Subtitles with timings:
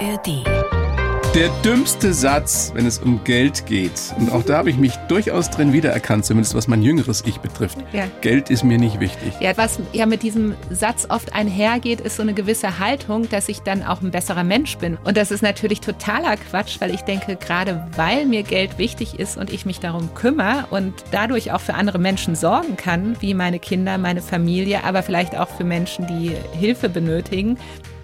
[0.00, 0.44] ARD.
[1.34, 3.92] Der dümmste Satz, wenn es um Geld geht.
[4.18, 7.78] Und auch da habe ich mich durchaus drin wiedererkannt, zumindest was mein jüngeres Ich betrifft.
[7.92, 8.08] Ja.
[8.20, 9.34] Geld ist mir nicht wichtig.
[9.40, 13.60] Ja, was ja mit diesem Satz oft einhergeht, ist so eine gewisse Haltung, dass ich
[13.60, 14.98] dann auch ein besserer Mensch bin.
[15.04, 19.36] Und das ist natürlich totaler Quatsch, weil ich denke, gerade weil mir Geld wichtig ist
[19.36, 23.60] und ich mich darum kümmere und dadurch auch für andere Menschen sorgen kann, wie meine
[23.60, 27.56] Kinder, meine Familie, aber vielleicht auch für Menschen, die Hilfe benötigen,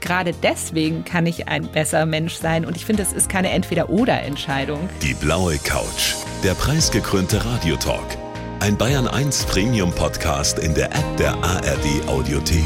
[0.06, 2.64] gerade deswegen kann ich ein besserer Mensch sein.
[2.64, 4.88] Und ich finde, es ist keine Entweder-Oder-Entscheidung.
[5.02, 8.16] Die blaue Couch, der preisgekrönte Radiotalk.
[8.60, 12.64] Ein Bayern 1 Premium Podcast in der App der ARD Audiothek.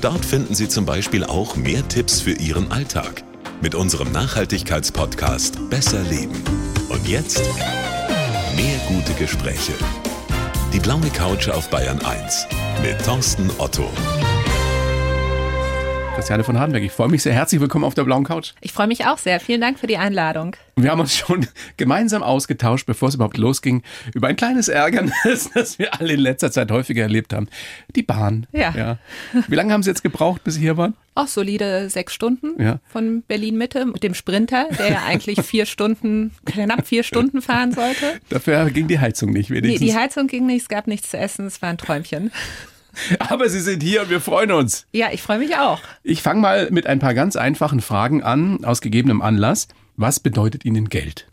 [0.00, 3.22] Dort finden Sie zum Beispiel auch mehr Tipps für Ihren Alltag
[3.60, 6.42] mit unserem Nachhaltigkeitspodcast Besser Leben.
[6.88, 7.42] Und jetzt
[8.56, 9.72] mehr gute Gespräche.
[10.72, 12.46] Die blaue Couch auf Bayern 1
[12.82, 13.90] mit Thorsten Otto.
[16.22, 17.32] Christiane von Hardenberg, ich freue mich sehr.
[17.32, 18.52] Herzlich willkommen auf der blauen Couch.
[18.60, 19.40] Ich freue mich auch sehr.
[19.40, 20.54] Vielen Dank für die Einladung.
[20.76, 23.82] Wir haben uns schon gemeinsam ausgetauscht, bevor es überhaupt losging,
[24.14, 27.48] über ein kleines Ärgernis, das wir alle in letzter Zeit häufiger erlebt haben.
[27.96, 28.46] Die Bahn.
[28.52, 28.98] Ja.
[29.48, 30.94] Wie lange haben Sie jetzt gebraucht, bis Sie hier waren?
[31.16, 32.78] Auch solide sechs Stunden Ja.
[32.86, 37.72] von Berlin Mitte mit dem Sprinter, der ja eigentlich vier Stunden, knapp vier Stunden fahren
[37.72, 38.20] sollte.
[38.28, 39.90] Dafür ging die Heizung nicht Nee, wenigstens.
[39.90, 42.30] die Heizung ging nicht, es gab nichts zu essen, es war ein Träumchen.
[43.18, 44.86] Aber Sie sind hier und wir freuen uns.
[44.92, 45.80] Ja, ich freue mich auch.
[46.02, 49.68] Ich fange mal mit ein paar ganz einfachen Fragen an, aus gegebenem Anlass.
[49.96, 51.26] Was bedeutet Ihnen Geld?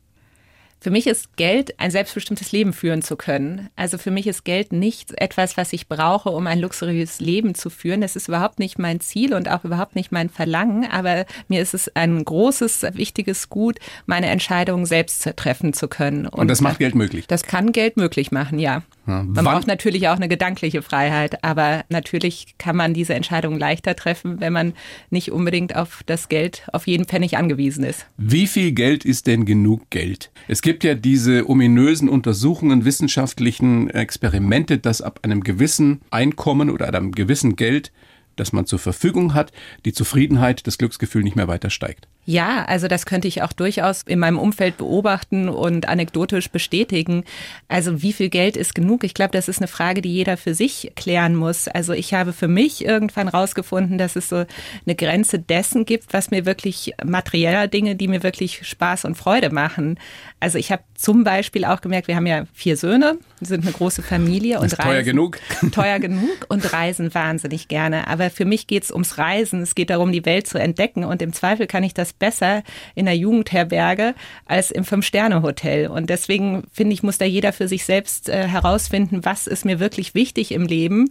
[0.81, 3.69] Für mich ist Geld, ein selbstbestimmtes Leben führen zu können.
[3.75, 7.69] Also für mich ist Geld nicht etwas, was ich brauche, um ein luxuriöses Leben zu
[7.69, 7.99] führen.
[7.99, 10.89] Das ist überhaupt nicht mein Ziel und auch überhaupt nicht mein Verlangen.
[10.89, 16.27] Aber mir ist es ein großes, wichtiges Gut, meine Entscheidungen selbst treffen zu können.
[16.27, 17.27] Und das macht Geld möglich.
[17.27, 18.83] Das kann Geld möglich machen, ja.
[19.09, 23.95] Ja, Man braucht natürlich auch eine gedankliche Freiheit, aber natürlich kann man diese Entscheidung leichter
[23.95, 24.73] treffen, wenn man
[25.09, 28.05] nicht unbedingt auf das Geld, auf jeden Pfennig angewiesen ist.
[28.17, 30.31] Wie viel Geld ist denn genug Geld?
[30.47, 37.11] Es gibt ja diese ominösen Untersuchungen, wissenschaftlichen Experimente, dass ab einem gewissen Einkommen oder einem
[37.11, 37.91] gewissen Geld,
[38.35, 39.51] das man zur Verfügung hat,
[39.85, 42.07] die Zufriedenheit, das Glücksgefühl nicht mehr weiter steigt.
[42.29, 47.23] Ja, also das könnte ich auch durchaus in meinem Umfeld beobachten und anekdotisch bestätigen.
[47.69, 49.03] Also wie viel Geld ist genug?
[49.03, 51.67] Ich glaube, das ist eine Frage, die jeder für sich klären muss.
[51.67, 54.45] Also ich habe für mich irgendwann rausgefunden, dass es so
[54.85, 59.49] eine Grenze dessen gibt, was mir wirklich materieller Dinge, die mir wirklich Spaß und Freude
[59.51, 59.97] machen.
[60.39, 64.03] Also ich habe zum Beispiel auch gemerkt, wir haben ja vier Söhne, sind eine große
[64.03, 65.39] Familie und Ist teuer reisen- genug.
[65.71, 68.07] teuer genug und reisen wahnsinnig gerne.
[68.07, 69.61] Aber für mich geht es ums Reisen.
[69.63, 71.03] Es geht darum, die Welt zu entdecken.
[71.05, 72.63] Und im Zweifel kann ich das besser
[72.95, 74.13] in der Jugendherberge
[74.45, 75.87] als im Fünf-Sterne-Hotel.
[75.87, 79.79] Und deswegen finde ich, muss da jeder für sich selbst äh, herausfinden, was ist mir
[79.79, 81.09] wirklich wichtig im Leben.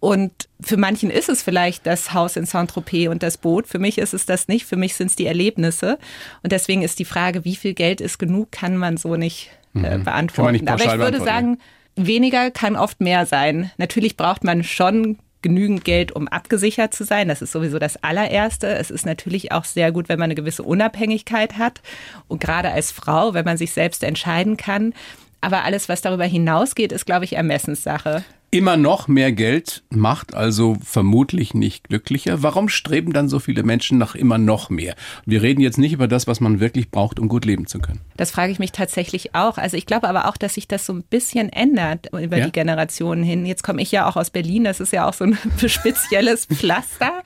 [0.00, 3.66] Und für manchen ist es vielleicht das Haus in Saint-Tropez und das Boot.
[3.66, 4.66] Für mich ist es das nicht.
[4.66, 5.98] Für mich sind es die Erlebnisse.
[6.42, 9.98] Und deswegen ist die Frage, wie viel Geld ist genug, kann man so nicht äh,
[9.98, 10.40] beantworten.
[10.40, 10.44] Mhm.
[10.44, 11.24] Man nicht Aber ich würde beantworten.
[11.24, 11.58] sagen,
[11.96, 13.70] weniger kann oft mehr sein.
[13.78, 17.28] Natürlich braucht man schon genügend Geld, um abgesichert zu sein.
[17.28, 18.66] Das ist sowieso das allererste.
[18.66, 21.82] Es ist natürlich auch sehr gut, wenn man eine gewisse Unabhängigkeit hat
[22.26, 24.94] und gerade als Frau, wenn man sich selbst entscheiden kann.
[25.42, 28.24] Aber alles, was darüber hinausgeht, ist, glaube ich, Ermessenssache.
[28.54, 32.44] Immer noch mehr Geld macht also vermutlich nicht glücklicher.
[32.44, 34.94] Warum streben dann so viele Menschen nach immer noch mehr?
[35.26, 37.98] Wir reden jetzt nicht über das, was man wirklich braucht, um gut leben zu können.
[38.16, 39.58] Das frage ich mich tatsächlich auch.
[39.58, 42.46] Also ich glaube aber auch, dass sich das so ein bisschen ändert über Ja?
[42.46, 43.44] die Generationen hin.
[43.44, 45.36] Jetzt komme ich ja auch aus Berlin, das ist ja auch so ein
[45.68, 47.24] spezielles Pflaster.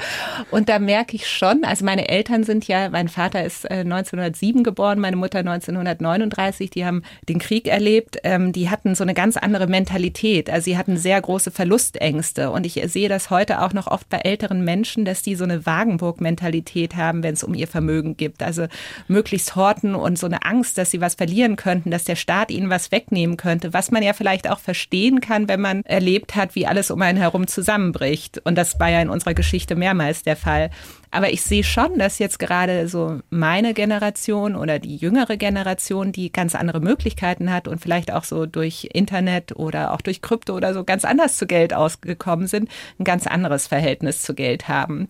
[0.50, 4.65] Und da merke ich schon, also meine Eltern sind ja, mein Vater ist äh, 1907
[4.65, 9.37] geboren, meine Mutter 1939, die haben den Krieg erlebt, ähm, die hatten so eine ganz
[9.37, 10.49] andere Mentalität.
[10.49, 12.50] Also sie hatten sehr große Verlustängste.
[12.50, 15.66] Und ich sehe das heute auch noch oft bei älteren Menschen, dass die so eine
[15.66, 18.42] Wagenburg-Mentalität haben, wenn es um ihr Vermögen geht.
[18.42, 18.66] Also
[19.06, 22.70] möglichst horten und so eine Angst, dass sie was verlieren könnten, dass der Staat ihnen
[22.70, 26.66] was wegnehmen könnte, was man ja vielleicht auch verstehen kann, wenn man erlebt hat, wie
[26.66, 28.40] alles um einen herum zusammenbricht.
[28.44, 30.71] Und das war ja in unserer Geschichte mehrmals der Fall.
[31.10, 36.31] Aber ich sehe schon, dass jetzt gerade so meine Generation oder die jüngere Generation, die
[36.31, 40.75] ganz andere Möglichkeiten hat und vielleicht auch so durch Internet oder auch durch Krypto oder
[40.75, 42.69] so ganz anders zu Geld ausgekommen sind,
[42.99, 45.09] ein ganz anderes Verhältnis zu Geld haben.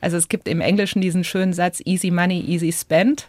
[0.00, 3.28] Also es gibt im Englischen diesen schönen Satz, easy money, easy spend.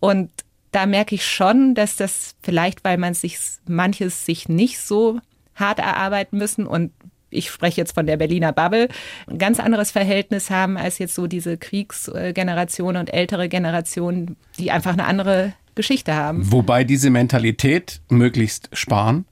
[0.00, 0.30] Und
[0.72, 5.20] da merke ich schon, dass das vielleicht, weil man sich manches sich nicht so
[5.54, 6.92] hart erarbeiten müssen und
[7.32, 8.88] ich spreche jetzt von der Berliner Bubble,
[9.26, 14.92] ein ganz anderes Verhältnis haben als jetzt so diese Kriegsgeneration und ältere Generationen, die einfach
[14.92, 16.52] eine andere Geschichte haben.
[16.52, 19.24] Wobei diese Mentalität, möglichst sparen,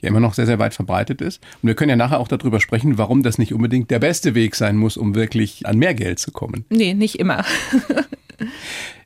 [0.00, 1.42] ja immer noch sehr, sehr weit verbreitet ist.
[1.62, 4.54] Und wir können ja nachher auch darüber sprechen, warum das nicht unbedingt der beste Weg
[4.54, 6.64] sein muss, um wirklich an mehr Geld zu kommen.
[6.70, 7.44] Nee, nicht immer.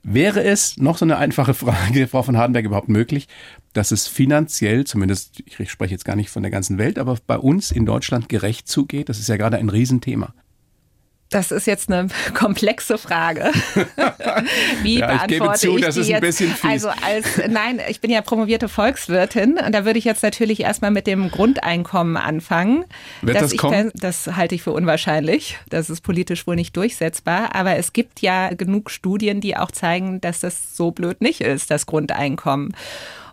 [0.03, 3.29] Wäre es, noch so eine einfache Frage, Frau von Hardenberg, überhaupt möglich,
[3.73, 7.39] dass es finanziell, zumindest, ich spreche jetzt gar nicht von der ganzen Welt, aber bei
[7.39, 9.09] uns in Deutschland gerecht zugeht?
[9.09, 10.35] Das ist ja gerade ein Riesenthema.
[11.33, 13.51] Das ist jetzt eine komplexe Frage.
[14.83, 16.71] Wie ja, ich gebe zu, ich das ist ein bisschen fies.
[16.71, 20.91] Also als nein, ich bin ja promovierte Volkswirtin und da würde ich jetzt natürlich erstmal
[20.91, 22.85] mit dem Grundeinkommen anfangen.
[23.23, 23.91] Wird das kommen?
[23.95, 25.59] Das halte ich für unwahrscheinlich.
[25.71, 30.21] Das ist politisch wohl nicht durchsetzbar, aber es gibt ja genug Studien, die auch zeigen,
[30.21, 32.75] dass das so blöd nicht ist, das Grundeinkommen.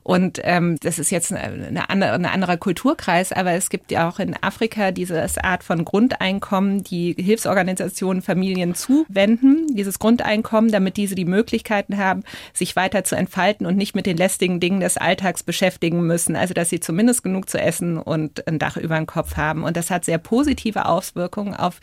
[0.10, 4.90] Und ähm, das ist jetzt ein anderer Kulturkreis, aber es gibt ja auch in Afrika
[4.90, 12.24] diese Art von Grundeinkommen, die Hilfsorganisationen Familien zuwenden, dieses Grundeinkommen, damit diese die Möglichkeiten haben,
[12.56, 16.36] sich weiter zu entfalten und nicht mit den lästigen Dingen des Alltags beschäftigen müssen.
[16.36, 19.64] Also dass sie zumindest genug zu essen und ein Dach über dem Kopf haben.
[19.64, 21.82] Und das hat sehr positive Auswirkungen auf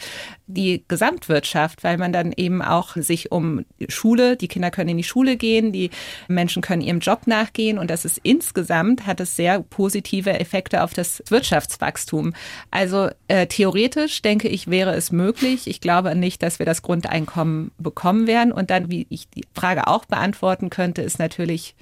[0.49, 5.05] die Gesamtwirtschaft, weil man dann eben auch sich um Schule, die Kinder können in die
[5.05, 5.91] Schule gehen, die
[6.27, 10.95] Menschen können ihrem Job nachgehen und das ist insgesamt hat es sehr positive Effekte auf
[10.95, 12.35] das Wirtschaftswachstum.
[12.71, 15.67] Also äh, theoretisch denke ich, wäre es möglich.
[15.67, 18.53] Ich glaube nicht, dass wir das Grundeinkommen bekommen werden.
[18.53, 21.75] Und dann, wie ich die Frage auch beantworten könnte, ist natürlich,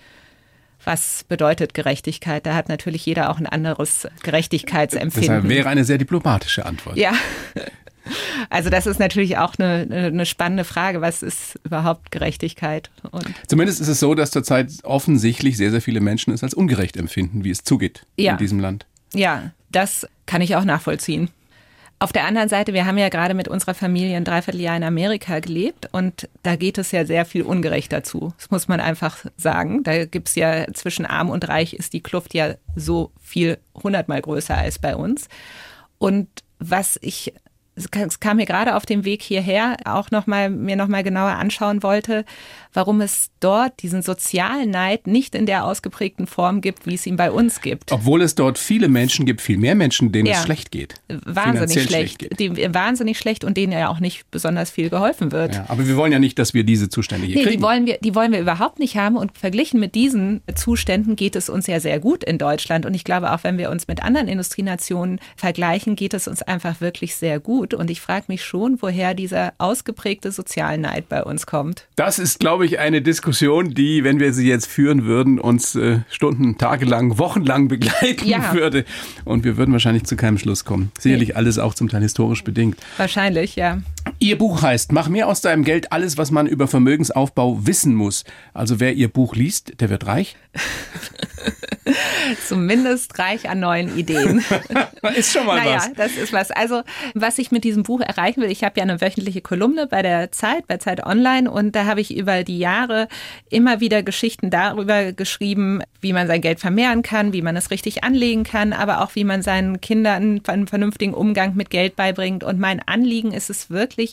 [0.84, 2.44] was bedeutet Gerechtigkeit?
[2.46, 5.42] Da hat natürlich jeder auch ein anderes Gerechtigkeitsempfinden.
[5.42, 6.96] Das wäre eine sehr diplomatische Antwort.
[6.96, 7.12] Ja.
[8.50, 11.00] Also das ist natürlich auch eine, eine spannende Frage.
[11.00, 12.90] Was ist überhaupt Gerechtigkeit?
[13.10, 16.96] Und Zumindest ist es so, dass zurzeit offensichtlich sehr, sehr viele Menschen es als ungerecht
[16.96, 18.32] empfinden, wie es zugeht ja.
[18.32, 18.86] in diesem Land.
[19.14, 21.30] Ja, das kann ich auch nachvollziehen.
[22.00, 25.38] Auf der anderen Seite, wir haben ja gerade mit unserer Familie ein Dreivierteljahr in Amerika
[25.38, 28.34] gelebt und da geht es ja sehr viel ungerecht dazu.
[28.36, 29.84] Das muss man einfach sagen.
[29.84, 34.20] Da gibt es ja zwischen arm und reich ist die Kluft ja so viel hundertmal
[34.20, 35.28] größer als bei uns.
[35.98, 36.28] Und
[36.58, 37.32] was ich
[37.76, 41.30] es kam mir gerade auf dem Weg hierher auch noch mal mir noch mal genauer
[41.30, 42.24] anschauen wollte,
[42.72, 47.16] warum es dort diesen sozialen Neid nicht in der ausgeprägten Form gibt, wie es ihn
[47.16, 47.90] bei uns gibt.
[47.90, 50.34] Obwohl es dort viele Menschen gibt, viel mehr Menschen, denen ja.
[50.34, 50.94] es schlecht geht.
[51.08, 52.20] Wahnsinnig schlecht.
[52.22, 55.54] schlecht die, wahnsinnig schlecht und denen ja auch nicht besonders viel geholfen wird.
[55.54, 57.58] Ja, aber wir wollen ja nicht, dass wir diese Zustände hier nee, kriegen.
[57.58, 61.34] Die wollen, wir, die wollen wir überhaupt nicht haben und verglichen mit diesen Zuständen geht
[61.34, 64.02] es uns ja sehr gut in Deutschland und ich glaube auch, wenn wir uns mit
[64.02, 68.82] anderen Industrienationen vergleichen, geht es uns einfach wirklich sehr gut und ich frage mich schon,
[68.82, 71.86] woher dieser ausgeprägte Sozialneid bei uns kommt.
[71.94, 75.38] Das ist, glaube ich, glaube ich, eine Diskussion, die, wenn wir sie jetzt führen würden,
[75.38, 78.54] uns äh, Stunden, tagelang, wochenlang begleiten ja.
[78.54, 78.84] würde.
[79.24, 80.90] Und wir würden wahrscheinlich zu keinem Schluss kommen.
[80.98, 81.34] Sicherlich nee.
[81.34, 82.76] alles auch zum Teil historisch bedingt.
[82.96, 83.78] Wahrscheinlich, ja.
[84.18, 88.24] Ihr Buch heißt Mach mehr aus deinem Geld, alles, was man über Vermögensaufbau wissen muss.
[88.52, 90.36] Also wer Ihr Buch liest, der wird reich.
[92.48, 94.42] Zumindest reich an neuen Ideen.
[95.16, 95.92] ist schon mal naja, was.
[95.94, 96.50] das ist was.
[96.50, 96.82] Also,
[97.14, 100.32] was ich mit diesem Buch erreichen will, ich habe ja eine wöchentliche Kolumne bei der
[100.32, 103.08] Zeit, bei Zeit Online und da habe ich über die Jahre
[103.50, 108.04] immer wieder Geschichten darüber geschrieben, wie man sein Geld vermehren kann, wie man es richtig
[108.04, 112.44] anlegen kann, aber auch wie man seinen Kindern einen vernünftigen Umgang mit Geld beibringt.
[112.44, 114.03] Und mein Anliegen ist es wirklich,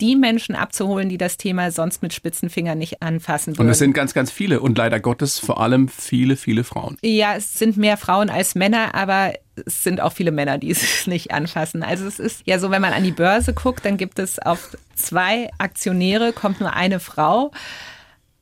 [0.00, 3.66] die Menschen abzuholen, die das Thema sonst mit spitzen Fingern nicht anfassen würden.
[3.66, 6.96] Und es sind ganz, ganz viele und leider Gottes vor allem viele, viele Frauen.
[7.02, 9.32] Ja, es sind mehr Frauen als Männer, aber
[9.66, 11.82] es sind auch viele Männer, die es nicht anfassen.
[11.82, 14.76] Also es ist ja so, wenn man an die Börse guckt, dann gibt es auf
[14.94, 17.52] zwei Aktionäre kommt nur eine Frau.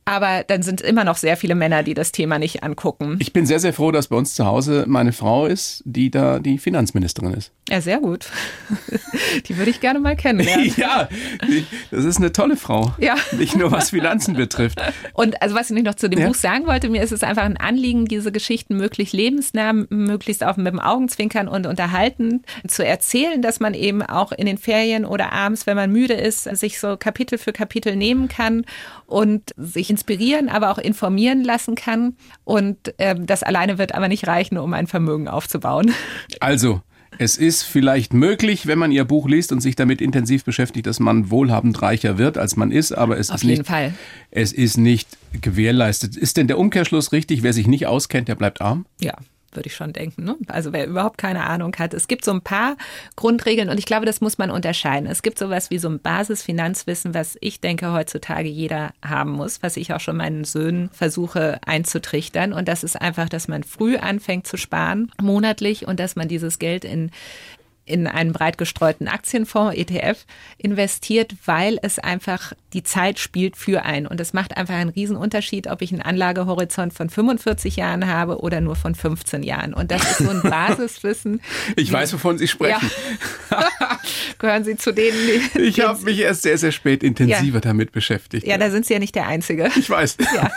[0.09, 3.17] Aber dann sind immer noch sehr viele Männer, die das Thema nicht angucken.
[3.19, 6.39] Ich bin sehr, sehr froh, dass bei uns zu Hause meine Frau ist, die da
[6.39, 7.51] die Finanzministerin ist.
[7.69, 8.25] Ja, sehr gut.
[9.45, 10.73] Die würde ich gerne mal kennenlernen.
[10.77, 11.07] ja,
[11.91, 12.95] das ist eine tolle Frau.
[12.97, 13.15] Ja.
[13.37, 14.81] Nicht nur was Finanzen betrifft.
[15.13, 16.27] Und also was ich noch zu dem ja.
[16.27, 20.57] Buch sagen wollte, mir ist es einfach ein Anliegen, diese Geschichten möglichst lebensnah, möglichst auch
[20.57, 25.31] mit dem Augenzwinkern und unterhalten zu erzählen, dass man eben auch in den Ferien oder
[25.31, 28.65] abends, wenn man müde ist, sich so Kapitel für Kapitel nehmen kann
[29.09, 32.15] und sich inspirieren, aber auch informieren lassen kann.
[32.43, 35.91] Und äh, das alleine wird aber nicht reichen, um ein Vermögen aufzubauen.
[36.41, 36.81] Also,
[37.17, 40.99] es ist vielleicht möglich, wenn man ihr Buch liest und sich damit intensiv beschäftigt, dass
[40.99, 43.93] man wohlhabend reicher wird, als man ist, aber es Auf ist jeden nicht, Fall.
[44.31, 46.15] es ist nicht gewährleistet.
[46.15, 47.43] Ist denn der Umkehrschluss richtig?
[47.43, 48.85] Wer sich nicht auskennt, der bleibt arm?
[49.01, 49.15] Ja
[49.55, 50.23] würde ich schon denken.
[50.23, 50.35] Ne?
[50.47, 51.93] Also wer überhaupt keine Ahnung hat.
[51.93, 52.75] Es gibt so ein paar
[53.15, 55.07] Grundregeln und ich glaube, das muss man unterscheiden.
[55.07, 59.77] Es gibt sowas wie so ein Basisfinanzwissen, was ich denke heutzutage jeder haben muss, was
[59.77, 62.53] ich auch schon meinen Söhnen versuche einzutrichtern.
[62.53, 66.59] Und das ist einfach, dass man früh anfängt zu sparen, monatlich, und dass man dieses
[66.59, 67.11] Geld in
[67.89, 70.25] in einen breit gestreuten Aktienfonds, ETF,
[70.57, 74.05] investiert, weil es einfach die Zeit spielt für einen.
[74.05, 78.61] Und es macht einfach einen Riesenunterschied, ob ich einen Anlagehorizont von 45 Jahren habe oder
[78.61, 79.73] nur von 15 Jahren.
[79.73, 81.41] Und das ist so ein Basiswissen.
[81.75, 82.91] ich weiß, wovon Sie sprechen.
[83.49, 83.67] Ja.
[84.39, 85.59] Gehören Sie zu denen, die.
[85.69, 87.61] Ich habe mich erst sehr, sehr spät intensiver ja.
[87.61, 88.45] damit beschäftigt.
[88.47, 89.69] Ja, da sind Sie ja nicht der Einzige.
[89.75, 90.17] Ich weiß.
[90.35, 90.51] Ja.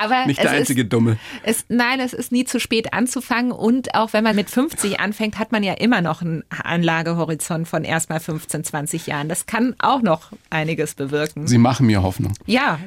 [0.00, 1.18] Aber nicht der einzige ist, Dumme.
[1.42, 3.52] Es, nein, es ist nie zu spät anzufangen.
[3.52, 7.84] Und auch wenn man mit 50 anfängt, hat man ja immer noch einen Anlagehorizont von
[7.84, 9.28] erstmal 15, 20 Jahren.
[9.28, 11.46] Das kann auch noch einiges bewirken.
[11.46, 12.32] Sie machen mir Hoffnung.
[12.46, 12.80] Ja,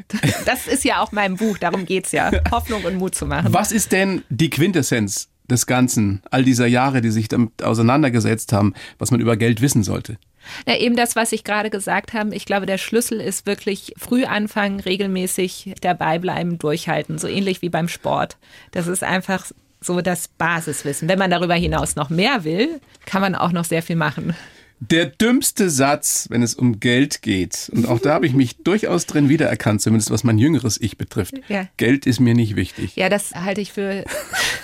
[0.45, 2.31] das ist ja auch mein Buch, darum geht es ja.
[2.51, 3.53] Hoffnung und Mut zu machen.
[3.53, 8.73] Was ist denn die Quintessenz des Ganzen, all dieser Jahre, die sich damit auseinandergesetzt haben,
[8.97, 10.17] was man über Geld wissen sollte?
[10.65, 12.35] Na, eben das, was ich gerade gesagt habe.
[12.35, 17.17] Ich glaube, der Schlüssel ist wirklich früh anfangen, regelmäßig dabei bleiben, durchhalten.
[17.17, 18.37] So ähnlich wie beim Sport.
[18.71, 19.51] Das ist einfach
[19.85, 21.07] so das Basiswissen.
[21.07, 24.35] Wenn man darüber hinaus noch mehr will, kann man auch noch sehr viel machen.
[24.81, 29.05] Der dümmste Satz, wenn es um Geld geht, und auch da habe ich mich durchaus
[29.05, 31.35] drin wiedererkannt, zumindest was mein jüngeres Ich betrifft.
[31.47, 31.67] Ja.
[31.77, 32.95] Geld ist mir nicht wichtig.
[32.97, 34.03] Ja, das halte ich für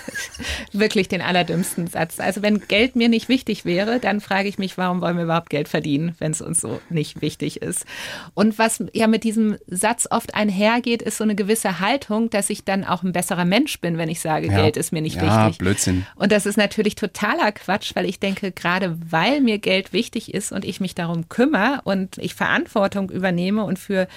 [0.72, 2.20] wirklich den allerdümmsten Satz.
[2.20, 5.48] Also wenn Geld mir nicht wichtig wäre, dann frage ich mich, warum wollen wir überhaupt
[5.48, 7.86] Geld verdienen, wenn es uns so nicht wichtig ist.
[8.34, 12.64] Und was ja mit diesem Satz oft einhergeht, ist so eine gewisse Haltung, dass ich
[12.64, 14.56] dann auch ein besserer Mensch bin, wenn ich sage, ja.
[14.56, 15.58] Geld ist mir nicht ja, wichtig.
[15.58, 16.06] Blödsinn.
[16.16, 20.34] Und das ist natürlich totaler Quatsch, weil ich denke, gerade weil mir Geld wichtig wichtig
[20.34, 24.08] ist und ich mich darum kümmere und ich Verantwortung übernehme und für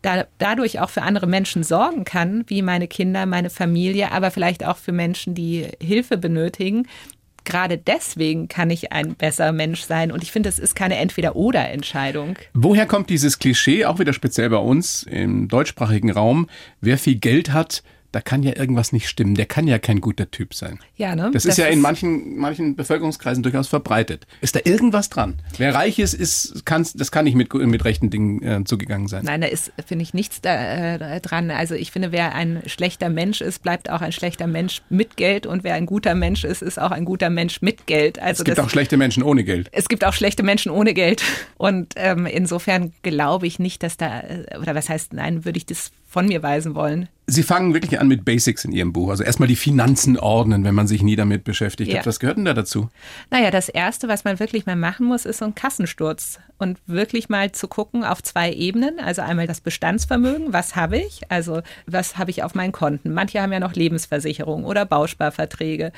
[0.00, 4.64] da, dadurch auch für andere Menschen sorgen kann, wie meine Kinder, meine Familie, aber vielleicht
[4.64, 6.88] auch für Menschen, die Hilfe benötigen.
[7.44, 10.10] Gerade deswegen kann ich ein besserer Mensch sein.
[10.12, 12.38] Und ich finde, es ist keine Entweder-Oder-Entscheidung.
[12.54, 16.48] Woher kommt dieses Klischee, auch wieder speziell bei uns im deutschsprachigen Raum?
[16.80, 17.82] Wer viel Geld hat,
[18.14, 19.34] da kann ja irgendwas nicht stimmen.
[19.34, 20.78] Der kann ja kein guter Typ sein.
[20.96, 21.30] Ja, ne?
[21.32, 24.26] Das, das ist ja in manchen, manchen Bevölkerungskreisen durchaus verbreitet.
[24.40, 25.40] Ist da irgendwas dran?
[25.58, 29.24] Wer reich ist, ist kann, das kann nicht mit, mit rechten Dingen äh, zugegangen sein.
[29.24, 31.50] Nein, da ist, finde ich, nichts da, äh, dran.
[31.50, 35.46] Also ich finde, wer ein schlechter Mensch ist, bleibt auch ein schlechter Mensch mit Geld.
[35.46, 38.20] Und wer ein guter Mensch ist, ist auch ein guter Mensch mit Geld.
[38.20, 39.68] Also es gibt das, auch schlechte Menschen ohne Geld.
[39.72, 41.22] Es gibt auch schlechte Menschen ohne Geld.
[41.56, 45.66] Und ähm, insofern glaube ich nicht, dass da, äh, oder was heißt, nein, würde ich
[45.66, 47.08] das von mir weisen wollen.
[47.26, 49.10] Sie fangen wirklich an mit Basics in Ihrem Buch.
[49.10, 51.98] Also erstmal die Finanzen ordnen, wenn man sich nie damit beschäftigt ja.
[51.98, 52.06] hat.
[52.06, 52.88] Was gehört denn da dazu?
[53.32, 56.38] Naja, das Erste, was man wirklich mal machen muss, ist so ein Kassensturz.
[56.56, 59.00] Und wirklich mal zu gucken auf zwei Ebenen.
[59.00, 61.22] Also einmal das Bestandsvermögen, was habe ich?
[61.30, 63.12] Also was habe ich auf meinen Konten?
[63.12, 65.90] Manche haben ja noch Lebensversicherung oder Bausparverträge.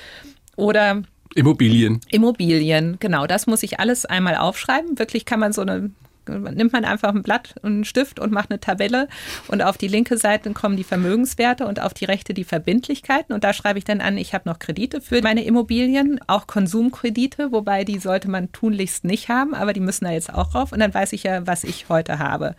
[0.56, 1.02] Oder
[1.34, 2.00] Immobilien.
[2.08, 3.26] Immobilien, genau.
[3.26, 4.98] Das muss ich alles einmal aufschreiben.
[4.98, 5.90] Wirklich kann man so eine
[6.28, 9.08] nimmt man einfach ein Blatt und einen Stift und macht eine Tabelle
[9.48, 13.44] und auf die linke Seite kommen die Vermögenswerte und auf die rechte die Verbindlichkeiten und
[13.44, 17.84] da schreibe ich dann an, ich habe noch Kredite für meine Immobilien, auch Konsumkredite, wobei
[17.84, 20.94] die sollte man tunlichst nicht haben, aber die müssen da jetzt auch rauf und dann
[20.94, 22.54] weiß ich ja, was ich heute habe.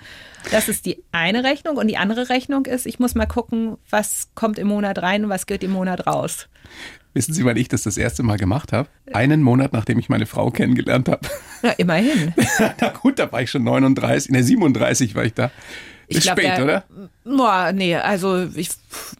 [0.51, 4.29] Das ist die eine Rechnung und die andere Rechnung ist, ich muss mal gucken, was
[4.35, 6.47] kommt im Monat rein und was geht im Monat raus.
[7.17, 8.89] Wissen Sie, wann ich das das erste Mal gemacht habe?
[9.11, 11.27] Einen Monat, nachdem ich meine Frau kennengelernt habe.
[11.63, 12.31] Na, immerhin.
[12.79, 15.49] Na gut, da war ich schon 39, ne 37 war ich da.
[16.07, 16.83] Ist glaub, spät, der, oder?
[17.23, 18.69] Boah, nee, also ich,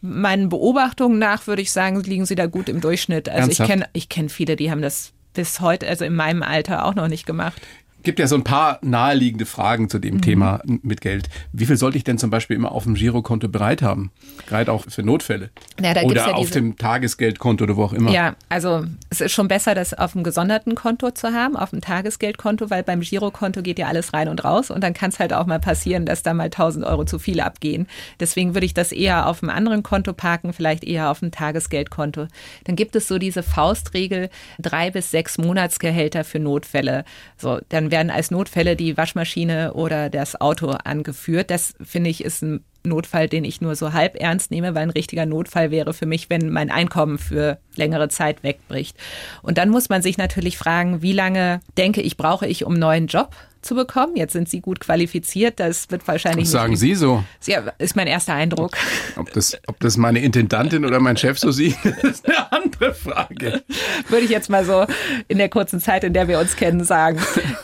[0.01, 3.30] meinen Beobachtungen nach würde ich sagen, liegen sie da gut im Durchschnitt.
[3.30, 3.68] Also Ernsthaft?
[3.68, 6.94] ich kenne ich kenn viele, die haben das bis heute, also in meinem Alter auch
[6.94, 7.60] noch nicht gemacht
[8.08, 10.22] gibt ja so ein paar naheliegende Fragen zu dem mhm.
[10.22, 11.28] Thema mit Geld.
[11.52, 14.12] Wie viel sollte ich denn zum Beispiel immer auf dem Girokonto bereit haben?
[14.48, 15.50] Gerade auch für Notfälle.
[15.82, 18.10] Ja, oder ja auf dem Tagesgeldkonto oder wo auch immer.
[18.10, 21.82] Ja, also es ist schon besser, das auf dem gesonderten Konto zu haben, auf dem
[21.82, 25.34] Tagesgeldkonto, weil beim Girokonto geht ja alles rein und raus und dann kann es halt
[25.34, 27.88] auch mal passieren, dass da mal 1000 Euro zu viel abgehen.
[28.22, 32.28] Deswegen würde ich das eher auf einem anderen Konto parken, vielleicht eher auf dem Tagesgeldkonto.
[32.64, 37.04] Dann gibt es so diese Faustregel, drei bis sechs Monatsgehälter für Notfälle.
[37.36, 41.50] So, dann werden als Notfälle die Waschmaschine oder das Auto angeführt.
[41.50, 44.92] Das finde ich ist ein Notfall, den ich nur so halb ernst nehme, weil ein
[44.92, 48.96] richtiger Notfall wäre für mich, wenn mein Einkommen für längere Zeit wegbricht.
[49.42, 52.82] Und dann muss man sich natürlich fragen, wie lange denke ich, brauche ich um einen
[52.82, 53.36] neuen Job?
[53.67, 54.15] Zu bekommen.
[54.15, 55.59] Jetzt sind Sie gut qualifiziert.
[55.59, 56.45] Das wird wahrscheinlich.
[56.45, 57.24] Was sagen Sie so?
[57.45, 58.77] Ja, ist mein erster Eindruck.
[59.17, 63.63] Ob das, ob das meine Intendantin oder mein Chef so sieht, ist eine andere Frage.
[64.09, 64.86] Würde ich jetzt mal so
[65.27, 67.19] in der kurzen Zeit, in der wir uns kennen, sagen.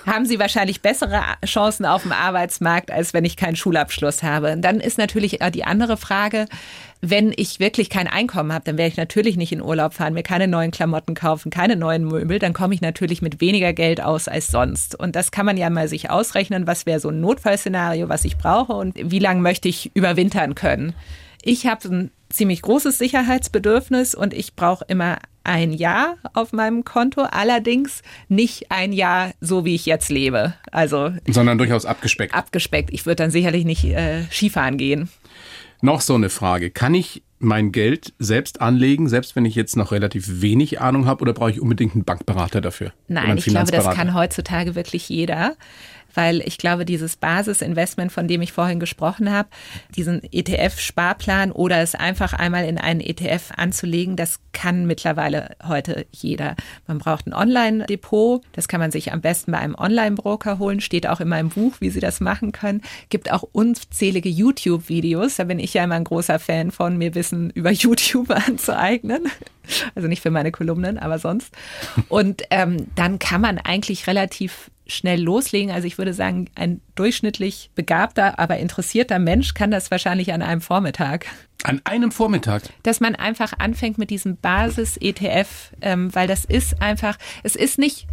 [0.05, 4.55] Haben Sie wahrscheinlich bessere Chancen auf dem Arbeitsmarkt, als wenn ich keinen Schulabschluss habe?
[4.57, 6.47] Dann ist natürlich die andere Frage,
[7.05, 10.23] wenn ich wirklich kein Einkommen habe, dann werde ich natürlich nicht in Urlaub fahren, mir
[10.23, 14.29] keine neuen Klamotten kaufen, keine neuen Möbel, dann komme ich natürlich mit weniger Geld aus
[14.29, 14.97] als sonst.
[14.97, 18.37] Und das kann man ja mal sich ausrechnen, was wäre so ein Notfallszenario, was ich
[18.37, 20.93] brauche und wie lange möchte ich überwintern können.
[21.41, 27.23] Ich habe ein ziemlich großes Sicherheitsbedürfnis und ich brauche immer ein Jahr auf meinem Konto,
[27.23, 30.53] allerdings nicht ein Jahr so, wie ich jetzt lebe.
[30.71, 32.33] Also sondern durchaus abgespeckt.
[32.33, 32.93] Abgespeckt.
[32.93, 35.09] Ich würde dann sicherlich nicht äh, Skifahren gehen.
[35.83, 36.71] Noch so eine Frage.
[36.71, 41.21] Kann ich mein Geld selbst anlegen, selbst wenn ich jetzt noch relativ wenig Ahnung habe,
[41.21, 42.93] oder brauche ich unbedingt einen Bankberater dafür?
[43.09, 45.57] Nein, ich glaube, das kann heutzutage wirklich jeder
[46.13, 49.49] weil ich glaube, dieses Basisinvestment, von dem ich vorhin gesprochen habe,
[49.95, 56.55] diesen ETF-Sparplan oder es einfach einmal in einen ETF anzulegen, das kann mittlerweile heute jeder.
[56.87, 61.07] Man braucht ein Online-Depot, das kann man sich am besten bei einem Online-Broker holen, steht
[61.07, 62.81] auch in meinem Buch, wie Sie das machen können.
[63.09, 67.49] Gibt auch unzählige YouTube-Videos, da bin ich ja immer ein großer Fan von, mir Wissen
[67.51, 69.27] über YouTube anzueignen.
[69.95, 71.53] Also nicht für meine Kolumnen, aber sonst.
[72.09, 75.71] Und ähm, dann kann man eigentlich relativ schnell loslegen.
[75.71, 80.61] Also ich würde sagen, ein durchschnittlich begabter, aber interessierter Mensch kann das wahrscheinlich an einem
[80.61, 81.25] Vormittag.
[81.63, 82.63] An einem Vormittag?
[82.83, 88.07] Dass man einfach anfängt mit diesem Basis-ETF, ähm, weil das ist einfach, es ist nicht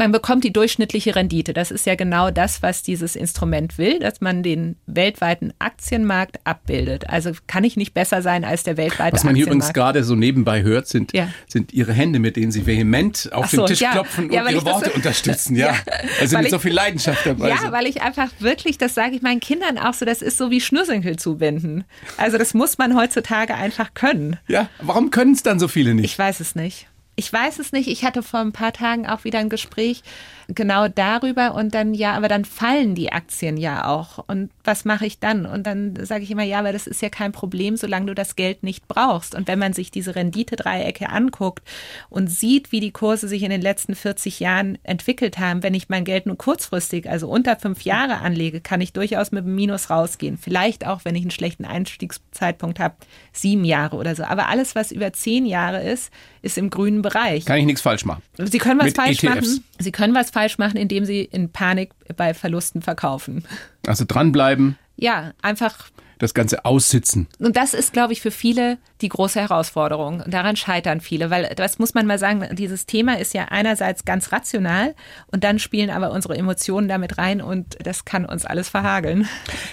[0.00, 1.52] man bekommt die durchschnittliche Rendite.
[1.52, 7.10] Das ist ja genau das, was dieses Instrument will, dass man den weltweiten Aktienmarkt abbildet.
[7.10, 10.16] Also kann ich nicht besser sein als der weltweite Was man hier übrigens gerade so
[10.16, 11.28] nebenbei hört, sind, ja.
[11.46, 13.92] sind Ihre Hände, mit denen Sie vehement auf so, den Tisch ja.
[13.92, 15.50] klopfen und ja, Ihre Worte so, unterstützen.
[15.60, 15.74] Ja,
[16.18, 17.50] also mit ich, so viel Leidenschaft dabei.
[17.50, 17.72] Ja, sind.
[17.72, 20.62] weil ich einfach wirklich, das sage ich meinen Kindern auch so, das ist so wie
[20.62, 21.84] Schnürsenkel zubinden.
[22.16, 24.38] Also das muss man heutzutage einfach können.
[24.48, 26.06] Ja, warum können es dann so viele nicht?
[26.06, 26.86] Ich weiß es nicht.
[27.20, 27.86] Ich weiß es nicht.
[27.86, 30.02] Ich hatte vor ein paar Tagen auch wieder ein Gespräch
[30.54, 34.24] genau darüber und dann, ja, aber dann fallen die Aktien ja auch.
[34.26, 35.46] Und was mache ich dann?
[35.46, 38.36] Und dann sage ich immer, ja, aber das ist ja kein Problem, solange du das
[38.36, 39.34] Geld nicht brauchst.
[39.34, 41.62] Und wenn man sich diese Renditedreiecke anguckt
[42.08, 45.88] und sieht, wie die Kurse sich in den letzten 40 Jahren entwickelt haben, wenn ich
[45.88, 49.90] mein Geld nur kurzfristig, also unter fünf Jahre anlege, kann ich durchaus mit einem Minus
[49.90, 50.38] rausgehen.
[50.38, 52.94] Vielleicht auch, wenn ich einen schlechten Einstiegszeitpunkt habe,
[53.32, 54.24] sieben Jahre oder so.
[54.24, 56.10] Aber alles, was über zehn Jahre ist,
[56.42, 57.44] ist im grünen Bereich.
[57.44, 58.22] Kann ich nichts falsch machen.
[58.38, 59.24] Sie können was Mit falsch ETFs.
[59.24, 59.64] machen.
[59.78, 63.44] Sie können was falsch machen, indem Sie in Panik bei Verlusten verkaufen.
[63.86, 64.78] Also dranbleiben.
[64.96, 67.28] Ja, einfach das Ganze aussitzen.
[67.38, 70.20] Und das ist, glaube ich, für viele die große Herausforderung.
[70.20, 74.04] Und daran scheitern viele, weil das muss man mal sagen, dieses Thema ist ja einerseits
[74.04, 74.94] ganz rational
[75.32, 79.28] und dann spielen aber unsere Emotionen damit rein und das kann uns alles verhageln.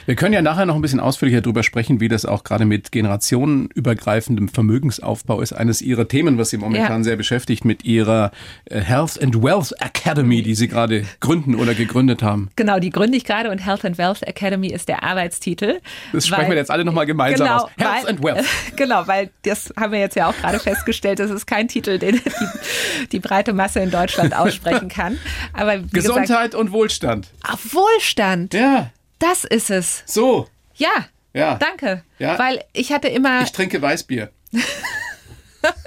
[0.06, 2.92] Wir können ja nachher noch ein bisschen ausführlicher darüber sprechen, wie das auch gerade mit
[2.92, 5.54] generationenübergreifendem Vermögensaufbau ist.
[5.54, 7.04] Eines Ihrer Themen, was Sie momentan ja.
[7.04, 8.32] sehr beschäftigt, mit Ihrer
[8.66, 12.50] äh, Health and Wealth Academy, die Sie gerade gründen oder gegründet haben.
[12.56, 15.80] Genau, die gründe ich gerade und Health and Wealth Academy ist der Arbeitstitel.
[16.14, 17.70] Das sprechen wir jetzt alle nochmal gemeinsam genau, aus.
[17.78, 18.46] Health weil, and Wealth.
[18.76, 22.16] Genau, weil das haben wir jetzt ja auch gerade festgestellt, das ist kein Titel, den
[22.16, 25.18] die, die breite Masse in Deutschland aussprechen kann.
[25.54, 27.28] Aber Gesundheit gesagt, und Wohlstand.
[27.48, 28.54] Auf Wohlstand.
[28.54, 28.92] Ja.
[29.20, 30.04] Das ist es.
[30.06, 30.48] So.
[30.76, 31.08] Ja.
[31.34, 31.56] Ja.
[31.56, 32.04] Danke.
[32.20, 32.38] Ja.
[32.40, 33.42] Weil ich hatte immer.
[33.42, 34.32] Ich trinke Weißbier.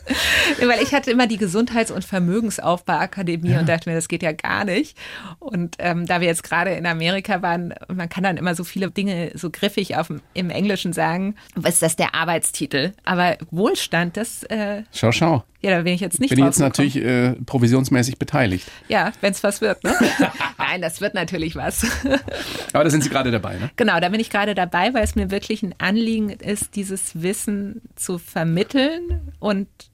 [0.60, 3.60] Weil ich hatte immer die Gesundheits- und Vermögensaufbauakademie ja.
[3.60, 4.96] und dachte mir, das geht ja gar nicht.
[5.38, 8.90] Und ähm, da wir jetzt gerade in Amerika waren, man kann dann immer so viele
[8.90, 12.92] Dinge so griffig auf, im Englischen sagen, was ist das der Arbeitstitel?
[13.04, 14.42] Aber Wohlstand, das.
[14.44, 15.44] Äh, schau, schau.
[15.62, 18.66] Ja, da bin ich jetzt nicht Bin jetzt natürlich äh, provisionsmäßig beteiligt.
[18.88, 19.94] Ja, wenn es was wird, ne?
[20.58, 21.84] Nein, das wird natürlich was.
[22.72, 23.70] Aber da sind Sie gerade dabei, ne?
[23.76, 27.82] Genau, da bin ich gerade dabei, weil es mir wirklich ein Anliegen ist, dieses Wissen
[27.94, 29.32] zu vermitteln.
[29.38, 29.90] Und ich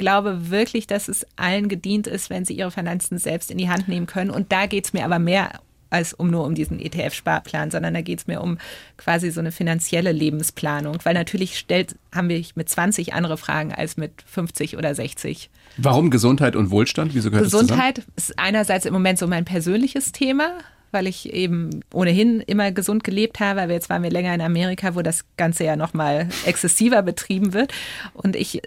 [0.00, 3.86] glaube wirklich, dass es allen gedient ist, wenn sie ihre Finanzen selbst in die Hand
[3.86, 4.30] nehmen können.
[4.30, 5.60] Und da geht es mir aber mehr
[5.90, 8.58] als um nur um diesen ETF-Sparplan, sondern da geht es mir um
[8.96, 13.96] quasi so eine finanzielle Lebensplanung, weil natürlich stellt, haben wir mit 20 andere Fragen als
[13.96, 15.50] mit 50 oder 60.
[15.76, 17.14] Warum Gesundheit und Wohlstand?
[17.14, 20.58] Wieso gehört Gesundheit ist einerseits im Moment so mein persönliches Thema,
[20.92, 23.62] weil ich eben ohnehin immer gesund gelebt habe.
[23.62, 27.72] Aber jetzt waren wir länger in Amerika, wo das Ganze ja nochmal exzessiver betrieben wird.
[28.12, 28.62] Und ich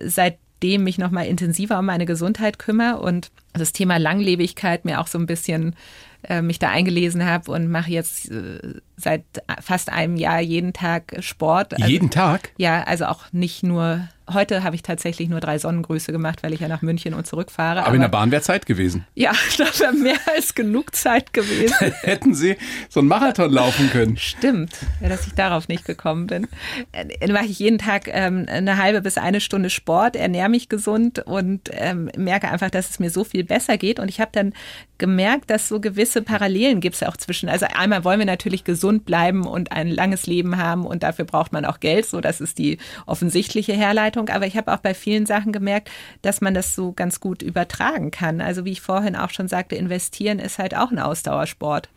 [0.63, 5.19] seitdem mich nochmal intensiver um meine Gesundheit kümmere und das Thema Langlebigkeit mir auch so
[5.19, 5.75] ein bisschen
[6.23, 8.59] äh, mich da eingelesen habe und mache jetzt äh,
[8.95, 9.23] seit
[9.61, 11.73] fast einem Jahr jeden Tag Sport.
[11.73, 12.51] Also, jeden Tag?
[12.57, 16.61] Ja, also auch nicht nur Heute habe ich tatsächlich nur drei Sonnengrüße gemacht, weil ich
[16.61, 17.79] ja nach München und zurück fahre.
[17.79, 19.05] Aber, aber in der Bahn wäre Zeit gewesen.
[19.15, 21.75] Ja, das wäre mehr als genug Zeit gewesen.
[22.01, 22.55] Hätten Sie
[22.87, 24.15] so einen Marathon laufen können.
[24.15, 26.47] Stimmt, ja, dass ich darauf nicht gekommen bin.
[26.93, 30.69] Dann äh, mache ich jeden Tag ähm, eine halbe bis eine Stunde Sport, ernähre mich
[30.69, 33.99] gesund und ähm, merke einfach, dass es mir so viel besser geht.
[33.99, 34.53] Und ich habe dann
[34.99, 37.49] gemerkt, dass so gewisse Parallelen gibt es auch zwischen.
[37.49, 41.53] Also einmal wollen wir natürlich gesund bleiben und ein langes Leben haben und dafür braucht
[41.53, 42.05] man auch Geld.
[42.05, 44.29] So, das ist die offensichtliche Herleitung.
[44.29, 45.89] Aber ich habe auch bei vielen Sachen gemerkt,
[46.21, 48.41] dass man das so ganz gut übertragen kann.
[48.41, 51.89] Also wie ich vorhin auch schon sagte, investieren ist halt auch ein Ausdauersport.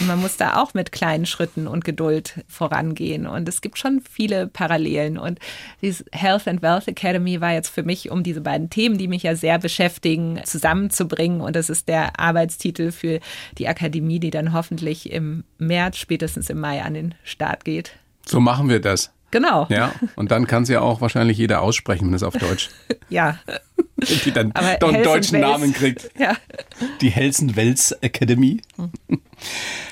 [0.00, 3.26] Und man muss da auch mit kleinen Schritten und Geduld vorangehen.
[3.26, 5.18] Und es gibt schon viele Parallelen.
[5.18, 5.38] Und
[5.80, 9.22] dieses Health and Wealth Academy war jetzt für mich, um diese beiden Themen, die mich
[9.22, 11.40] ja sehr beschäftigen, zusammenzubringen.
[11.40, 13.20] Und das ist der Arbeitstitel für
[13.58, 17.92] die Akademie, die dann hoffentlich im März, spätestens im Mai an den Start geht.
[18.26, 19.10] So machen wir das.
[19.32, 19.66] Genau.
[19.70, 22.68] Ja, und dann kann es ja auch wahrscheinlich jeder aussprechen, wenn es auf Deutsch.
[23.08, 23.38] ja.
[23.96, 26.10] Und die dann doch einen deutschen Namen kriegt.
[26.18, 26.36] Ja.
[27.00, 28.60] Die Helsen Wels Academy.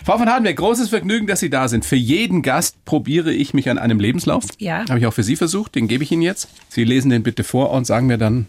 [0.04, 1.86] Frau von Hardenberg, großes Vergnügen, dass Sie da sind.
[1.86, 4.44] Für jeden Gast probiere ich mich an einem Lebenslauf.
[4.58, 4.84] Ja.
[4.88, 6.48] Habe ich auch für Sie versucht, den gebe ich Ihnen jetzt.
[6.68, 8.46] Sie lesen den bitte vor und sagen mir dann,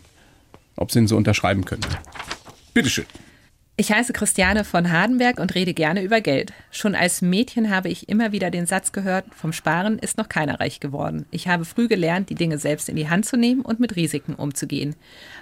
[0.75, 1.85] ob Sie ihn so unterschreiben können.
[2.73, 3.05] Bitteschön.
[3.77, 6.51] Ich heiße Christiane von Hardenberg und rede gerne über Geld.
[6.71, 10.59] Schon als Mädchen habe ich immer wieder den Satz gehört, vom Sparen ist noch keiner
[10.59, 11.25] reich geworden.
[11.31, 14.35] Ich habe früh gelernt, die Dinge selbst in die Hand zu nehmen und mit Risiken
[14.35, 14.95] umzugehen.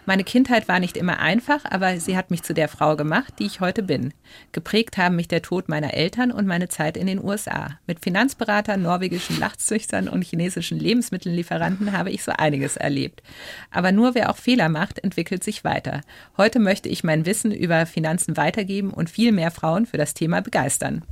[0.10, 3.46] Meine Kindheit war nicht immer einfach, aber sie hat mich zu der Frau gemacht, die
[3.46, 4.12] ich heute bin.
[4.54, 7.78] Geprägt haben mich der Tod meiner Eltern und meine Zeit in den USA.
[7.86, 13.22] Mit Finanzberatern, norwegischen Lachszüchtern und chinesischen Lebensmittellieferanten habe ich so einiges erlebt.
[13.70, 16.02] Aber nur wer auch Fehler macht, entwickelt sich weiter.
[16.38, 20.42] Heute möchte ich mein Wissen über Finanzen weitergeben und viel mehr Frauen für das Thema
[20.42, 21.06] begeistern.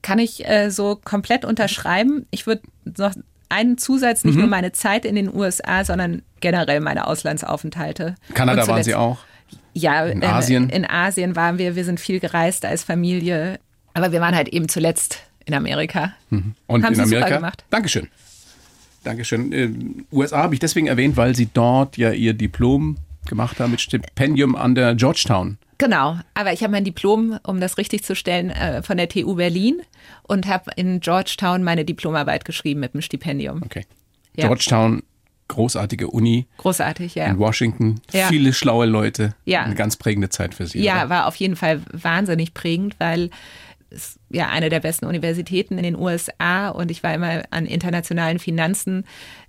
[0.00, 2.24] Kann ich äh, so komplett unterschreiben.
[2.30, 2.62] Ich würde
[2.96, 3.12] noch
[3.50, 4.42] einen Zusatz, nicht mhm.
[4.42, 8.14] nur meine Zeit in den USA, sondern generell meine Auslandsaufenthalte.
[8.34, 9.18] Kanada waren Sie auch?
[9.72, 10.68] Ja, in Asien.
[10.70, 11.76] In Asien waren wir.
[11.76, 13.58] Wir sind viel gereist als Familie.
[13.94, 16.12] Aber wir waren halt eben zuletzt in Amerika.
[16.30, 16.54] Mhm.
[16.66, 17.26] Und Haben in Sie Amerika?
[17.26, 17.64] Super gemacht.
[17.70, 18.08] Dankeschön.
[19.04, 19.52] Dankeschön.
[19.52, 19.70] Äh,
[20.12, 24.56] USA habe ich deswegen erwähnt, weil Sie dort ja Ihr Diplom gemacht haben mit Stipendium
[24.56, 28.82] an der Georgetown Genau, aber ich habe mein Diplom, um das richtig zu stellen, äh,
[28.82, 29.80] von der TU Berlin
[30.24, 33.62] und habe in Georgetown meine Diplomarbeit geschrieben mit dem Stipendium.
[33.64, 33.86] Okay.
[34.36, 34.44] Ja.
[34.44, 35.02] Georgetown,
[35.48, 36.46] großartige Uni.
[36.58, 37.24] Großartig, ja.
[37.28, 38.28] In Washington, ja.
[38.28, 39.34] viele schlaue Leute.
[39.46, 39.62] Ja.
[39.62, 40.82] Eine ganz prägende Zeit für Sie.
[40.82, 41.08] Ja, oder?
[41.08, 43.30] war auf jeden Fall wahnsinnig prägend, weil
[43.90, 48.38] ist ja eine der besten Universitäten in den USA und ich war immer an internationalen
[48.38, 49.04] Finanzen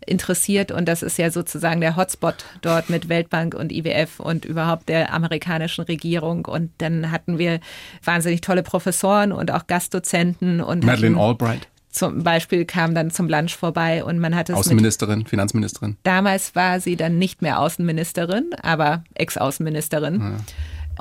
[0.06, 4.90] interessiert und das ist ja sozusagen der Hotspot dort mit Weltbank und IWF und überhaupt
[4.90, 7.60] der amerikanischen Regierung und dann hatten wir
[8.04, 13.56] wahnsinnig tolle Professoren und auch Gastdozenten und Madeleine Albright zum Beispiel kam dann zum Lunch
[13.56, 15.98] vorbei und man hatte es Außenministerin, Finanzministerin.
[16.04, 20.22] Damals war sie dann nicht mehr Außenministerin, aber Ex-Außenministerin.
[20.22, 20.36] Ja.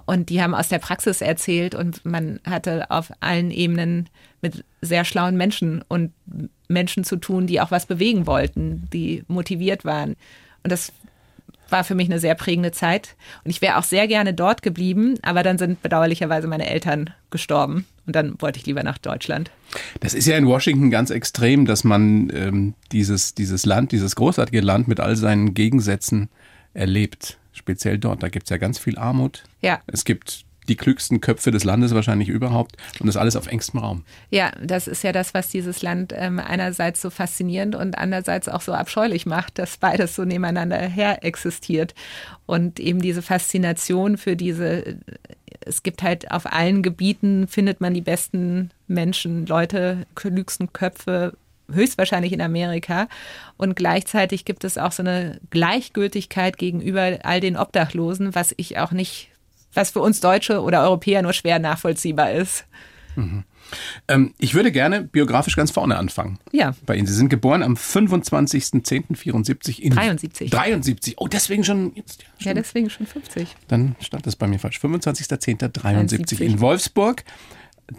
[0.06, 4.08] Und die haben aus der Praxis erzählt und man hatte auf allen Ebenen
[4.40, 6.12] mit sehr schlauen Menschen und
[6.68, 10.16] Menschen zu tun, die auch was bewegen wollten, die motiviert waren.
[10.62, 10.92] Und das
[11.68, 13.16] war für mich eine sehr prägende Zeit.
[13.44, 17.86] Und ich wäre auch sehr gerne dort geblieben, aber dann sind bedauerlicherweise meine Eltern gestorben.
[18.06, 19.50] Und dann wollte ich lieber nach Deutschland.
[20.00, 24.60] Das ist ja in Washington ganz extrem, dass man ähm, dieses, dieses Land, dieses großartige
[24.60, 26.28] Land mit all seinen Gegensätzen
[26.74, 28.22] erlebt speziell dort.
[28.22, 29.44] Da gibt es ja ganz viel Armut.
[29.60, 29.80] Ja.
[29.86, 34.04] Es gibt die klügsten Köpfe des Landes wahrscheinlich überhaupt und das alles auf engstem Raum.
[34.30, 38.60] Ja, das ist ja das, was dieses Land ähm, einerseits so faszinierend und andererseits auch
[38.60, 41.94] so abscheulich macht, dass beides so nebeneinander her existiert
[42.46, 44.98] und eben diese Faszination für diese
[45.62, 51.34] es gibt halt auf allen Gebieten findet man die besten Menschen, Leute, klügsten Köpfe,
[51.72, 53.08] höchstwahrscheinlich in Amerika.
[53.56, 58.92] Und gleichzeitig gibt es auch so eine Gleichgültigkeit gegenüber all den Obdachlosen, was ich auch
[58.92, 59.28] nicht,
[59.74, 62.64] was für uns Deutsche oder Europäer nur schwer nachvollziehbar ist.
[63.16, 63.44] Mhm.
[64.08, 66.38] Ähm, ich würde gerne biografisch ganz vorne anfangen.
[66.52, 66.74] Ja.
[66.86, 67.06] Bei Ihnen.
[67.06, 70.50] Sie sind geboren am 25.10.74 in 73.
[70.50, 71.14] 73.
[71.18, 71.92] Oh, deswegen schon.
[71.94, 73.56] Jetzt, ja, ja, deswegen schon 50.
[73.68, 74.78] Dann stand das bei mir falsch.
[74.78, 77.24] 25.10.73 in Wolfsburg.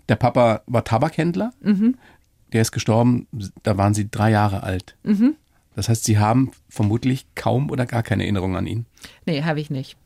[0.10, 1.53] Der Papa war Tabakhändler.
[1.62, 1.95] Mhm
[2.54, 3.28] der ist gestorben,
[3.64, 4.96] da waren Sie drei Jahre alt.
[5.04, 5.36] Mhm.
[5.76, 8.86] Das heißt, Sie haben vermutlich kaum oder gar keine Erinnerung an ihn.
[9.26, 9.98] Nee, habe ich nicht.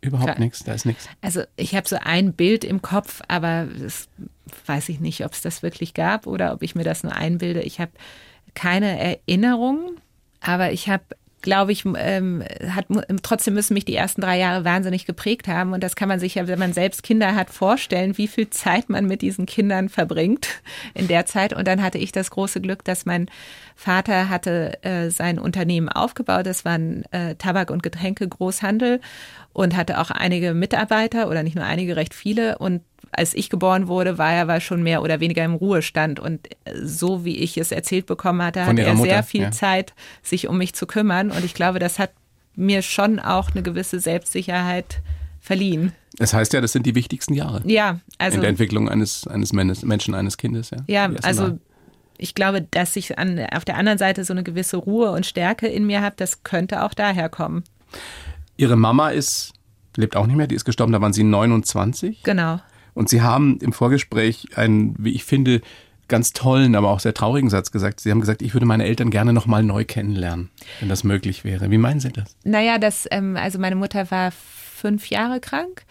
[0.00, 1.08] Überhaupt nichts, da ist nichts.
[1.20, 4.08] Also ich habe so ein Bild im Kopf, aber das
[4.66, 7.62] weiß ich nicht, ob es das wirklich gab oder ob ich mir das nur einbilde.
[7.62, 7.92] Ich habe
[8.54, 9.96] keine Erinnerung,
[10.40, 11.04] aber ich habe
[11.42, 12.86] glaube ich, ähm, hat,
[13.22, 15.72] trotzdem müssen mich die ersten drei Jahre wahnsinnig geprägt haben.
[15.72, 18.88] Und das kann man sich ja, wenn man selbst Kinder hat, vorstellen, wie viel Zeit
[18.88, 20.48] man mit diesen Kindern verbringt
[20.94, 21.52] in der Zeit.
[21.52, 23.28] Und dann hatte ich das große Glück, dass mein
[23.74, 26.46] Vater hatte äh, sein Unternehmen aufgebaut.
[26.46, 29.00] Das war ein äh, Tabak- und Getränke-Großhandel
[29.52, 32.58] und hatte auch einige Mitarbeiter oder nicht nur einige, recht viele.
[32.58, 36.20] Und als ich geboren wurde, war er aber schon mehr oder weniger im Ruhestand.
[36.20, 36.48] Und
[36.82, 39.50] so wie ich es erzählt bekommen hatte, hatte er Mutter, sehr viel ja.
[39.50, 41.30] Zeit, sich um mich zu kümmern.
[41.30, 42.10] Und ich glaube, das hat
[42.54, 45.00] mir schon auch eine gewisse Selbstsicherheit
[45.40, 45.92] verliehen.
[46.18, 47.62] Das heißt ja, das sind die wichtigsten Jahre.
[47.66, 48.36] Ja, also.
[48.36, 50.78] In der Entwicklung eines, eines Menschen, eines Kindes, ja.
[50.86, 51.58] Ja, also
[52.18, 55.66] ich glaube, dass ich an, auf der anderen Seite so eine gewisse Ruhe und Stärke
[55.66, 57.64] in mir habe, das könnte auch daher kommen.
[58.56, 59.52] Ihre Mama ist,
[59.96, 62.22] lebt auch nicht mehr, die ist gestorben, da waren Sie 29.
[62.22, 62.60] Genau.
[62.96, 65.60] Und Sie haben im Vorgespräch einen, wie ich finde,
[66.08, 68.00] ganz tollen, aber auch sehr traurigen Satz gesagt.
[68.00, 70.48] Sie haben gesagt, ich würde meine Eltern gerne nochmal neu kennenlernen,
[70.80, 71.70] wenn das möglich wäre.
[71.70, 72.34] Wie meinen Sie das?
[72.44, 75.84] Naja, das, ähm, also meine Mutter war fünf Jahre krank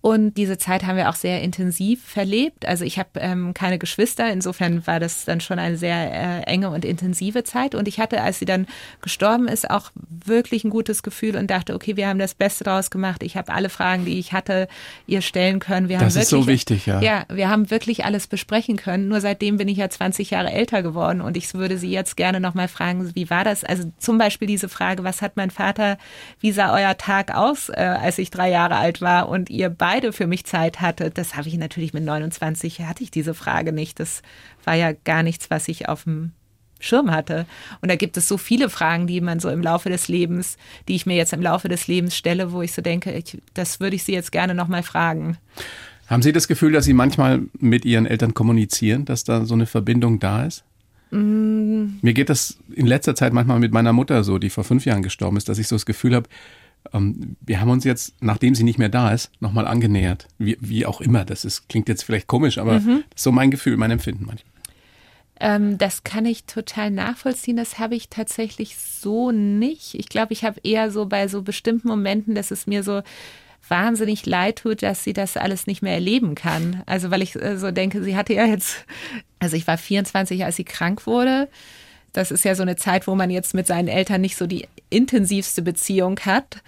[0.00, 2.66] und diese Zeit haben wir auch sehr intensiv verlebt.
[2.66, 6.70] Also ich habe ähm, keine Geschwister, insofern war das dann schon eine sehr äh, enge
[6.70, 7.74] und intensive Zeit.
[7.74, 8.68] Und ich hatte, als sie dann
[9.02, 12.90] gestorben ist, auch wirklich ein gutes Gefühl und dachte, okay, wir haben das Beste draus
[12.90, 13.24] gemacht.
[13.24, 14.68] Ich habe alle Fragen, die ich hatte,
[15.08, 15.88] ihr stellen können.
[15.88, 17.00] Wir das haben ist so wichtig, ja.
[17.00, 19.08] Ja, wir haben wirklich alles besprechen können.
[19.08, 22.38] Nur seitdem bin ich ja 20 Jahre älter geworden und ich würde sie jetzt gerne
[22.38, 23.64] nochmal fragen, wie war das?
[23.64, 25.98] Also zum Beispiel diese Frage, was hat mein Vater,
[26.38, 29.87] wie sah euer Tag aus, äh, als ich drei Jahre alt war und ihr beide
[29.88, 33.72] beide für mich Zeit hatte, das habe ich natürlich mit 29, hatte ich diese Frage
[33.72, 33.98] nicht.
[33.98, 34.20] Das
[34.64, 36.32] war ja gar nichts, was ich auf dem
[36.78, 37.46] Schirm hatte.
[37.80, 40.94] Und da gibt es so viele Fragen, die man so im Laufe des Lebens, die
[40.94, 43.96] ich mir jetzt im Laufe des Lebens stelle, wo ich so denke, ich, das würde
[43.96, 45.38] ich Sie jetzt gerne nochmal fragen.
[46.06, 49.64] Haben Sie das Gefühl, dass Sie manchmal mit Ihren Eltern kommunizieren, dass da so eine
[49.64, 50.64] Verbindung da ist?
[51.12, 51.96] Mm.
[52.02, 55.02] Mir geht das in letzter Zeit manchmal mit meiner Mutter so, die vor fünf Jahren
[55.02, 56.28] gestorben ist, dass ich so das Gefühl habe,
[56.92, 60.26] wir haben uns jetzt, nachdem sie nicht mehr da ist, nochmal angenähert.
[60.38, 61.24] Wie, wie auch immer.
[61.24, 63.04] Das ist, klingt jetzt vielleicht komisch, aber mhm.
[63.14, 64.52] so mein Gefühl, mein Empfinden manchmal.
[65.40, 67.56] Ähm, das kann ich total nachvollziehen.
[67.56, 69.94] Das habe ich tatsächlich so nicht.
[69.94, 73.02] Ich glaube, ich habe eher so bei so bestimmten Momenten, dass es mir so
[73.68, 76.82] wahnsinnig leid tut, dass sie das alles nicht mehr erleben kann.
[76.86, 78.84] Also weil ich äh, so denke, sie hatte ja jetzt,
[79.38, 81.48] also ich war 24, als sie krank wurde.
[82.12, 84.66] Das ist ja so eine Zeit, wo man jetzt mit seinen Eltern nicht so die
[84.90, 86.62] intensivste Beziehung hat.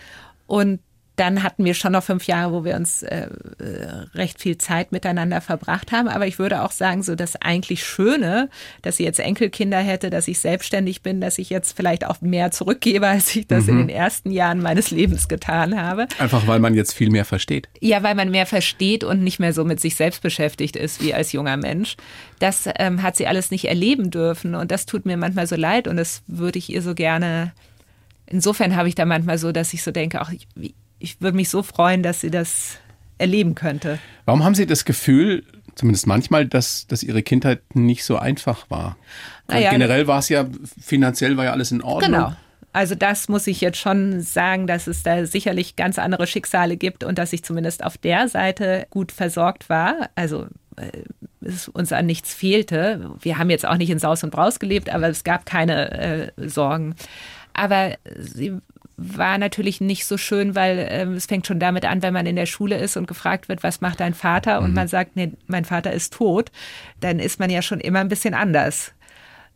[0.46, 0.80] Und
[1.20, 3.28] dann hatten wir schon noch fünf Jahre, wo wir uns äh,
[3.58, 6.08] äh, recht viel Zeit miteinander verbracht haben.
[6.08, 8.48] Aber ich würde auch sagen, so das eigentlich Schöne,
[8.80, 12.52] dass sie jetzt Enkelkinder hätte, dass ich selbstständig bin, dass ich jetzt vielleicht auch mehr
[12.52, 13.68] zurückgebe, als ich das mhm.
[13.68, 16.08] in den ersten Jahren meines Lebens getan habe.
[16.18, 17.68] Einfach weil man jetzt viel mehr versteht.
[17.80, 21.12] Ja, weil man mehr versteht und nicht mehr so mit sich selbst beschäftigt ist wie
[21.12, 21.96] als junger Mensch.
[22.38, 25.86] Das ähm, hat sie alles nicht erleben dürfen und das tut mir manchmal so leid
[25.86, 27.52] und das würde ich ihr so gerne
[28.30, 30.48] insofern habe ich da manchmal so, dass ich so denke, auch ich,
[30.98, 32.78] ich würde mich so freuen, dass sie das
[33.18, 33.98] erleben könnte.
[34.24, 38.96] Warum haben Sie das Gefühl, zumindest manchmal, dass, dass Ihre Kindheit nicht so einfach war?
[39.46, 40.46] Naja, generell war es ja,
[40.80, 42.12] finanziell war ja alles in Ordnung.
[42.12, 42.32] Genau.
[42.72, 47.02] Also das muss ich jetzt schon sagen, dass es da sicherlich ganz andere Schicksale gibt
[47.02, 50.08] und dass ich zumindest auf der Seite gut versorgt war.
[50.14, 51.02] Also äh,
[51.40, 53.10] es uns an nichts fehlte.
[53.20, 55.90] Wir haben jetzt auch nicht in Saus und Braus gelebt, aber es gab keine
[56.38, 56.94] äh, Sorgen.
[57.60, 58.56] Aber sie
[58.96, 62.36] war natürlich nicht so schön, weil ähm, es fängt schon damit an, wenn man in
[62.36, 64.60] der Schule ist und gefragt wird, was macht dein Vater?
[64.60, 64.76] Und mhm.
[64.76, 66.50] man sagt, nee, mein Vater ist tot,
[67.00, 68.94] dann ist man ja schon immer ein bisschen anders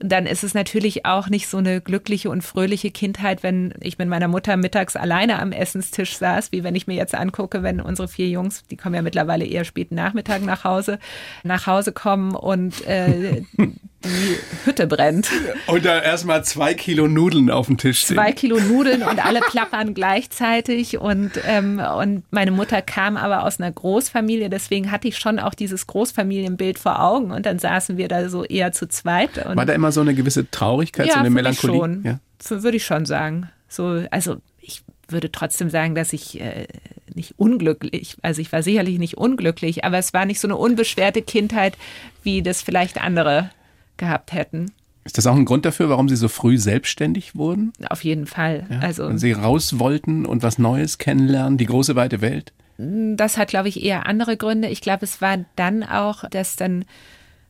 [0.01, 4.09] dann ist es natürlich auch nicht so eine glückliche und fröhliche Kindheit, wenn ich mit
[4.09, 8.09] meiner Mutter mittags alleine am Essenstisch saß, wie wenn ich mir jetzt angucke, wenn unsere
[8.09, 10.99] vier Jungs, die kommen ja mittlerweile eher späten Nachmittag nach Hause,
[11.45, 13.43] nach Hause kommen und äh,
[14.05, 15.29] die Hütte brennt.
[15.67, 18.17] Und da erstmal zwei Kilo Nudeln auf dem Tisch sind.
[18.17, 20.99] Zwei Kilo Nudeln und alle plappern gleichzeitig.
[20.99, 25.55] Und, ähm, und meine Mutter kam aber aus einer Großfamilie, deswegen hatte ich schon auch
[25.55, 27.31] dieses Großfamilienbild vor Augen.
[27.31, 29.45] Und dann saßen wir da so eher zu zweit.
[29.45, 31.79] War da immer so eine gewisse Traurigkeit, ja, so eine Melancholie?
[31.79, 32.03] Schon.
[32.05, 32.19] Ja,
[32.63, 33.51] würde ich schon sagen.
[33.69, 36.67] So, also ich würde trotzdem sagen, dass ich äh,
[37.15, 41.23] nicht unglücklich, also ich war sicherlich nicht unglücklich, aber es war nicht so eine unbeschwerte
[41.23, 41.77] Kindheit,
[42.23, 43.51] wie das vielleicht andere
[43.97, 44.73] gehabt hätten.
[45.05, 47.73] Ist das auch ein Grund dafür, warum Sie so früh selbstständig wurden?
[47.91, 48.67] Auf jeden Fall.
[48.71, 52.53] Ja, also, wenn Sie raus wollten und was Neues kennenlernen, die große weite Welt?
[52.79, 54.69] Das hat, glaube ich, eher andere Gründe.
[54.69, 56.85] Ich glaube, es war dann auch, dass dann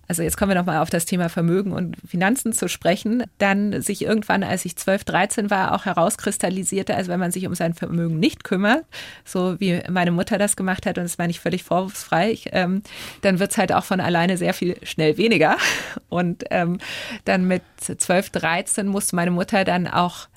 [0.09, 4.03] also jetzt kommen wir nochmal auf das Thema Vermögen und Finanzen zu sprechen, dann sich
[4.03, 8.19] irgendwann, als ich 12, 13 war, auch herauskristallisierte, also wenn man sich um sein Vermögen
[8.19, 8.85] nicht kümmert,
[9.25, 12.83] so wie meine Mutter das gemacht hat, und das meine ich völlig vorwurfsfrei, ich, ähm,
[13.23, 15.57] dann wird es halt auch von alleine sehr viel schnell weniger.
[16.09, 16.79] Und ähm,
[17.25, 20.29] dann mit 12, 13 musste meine Mutter dann auch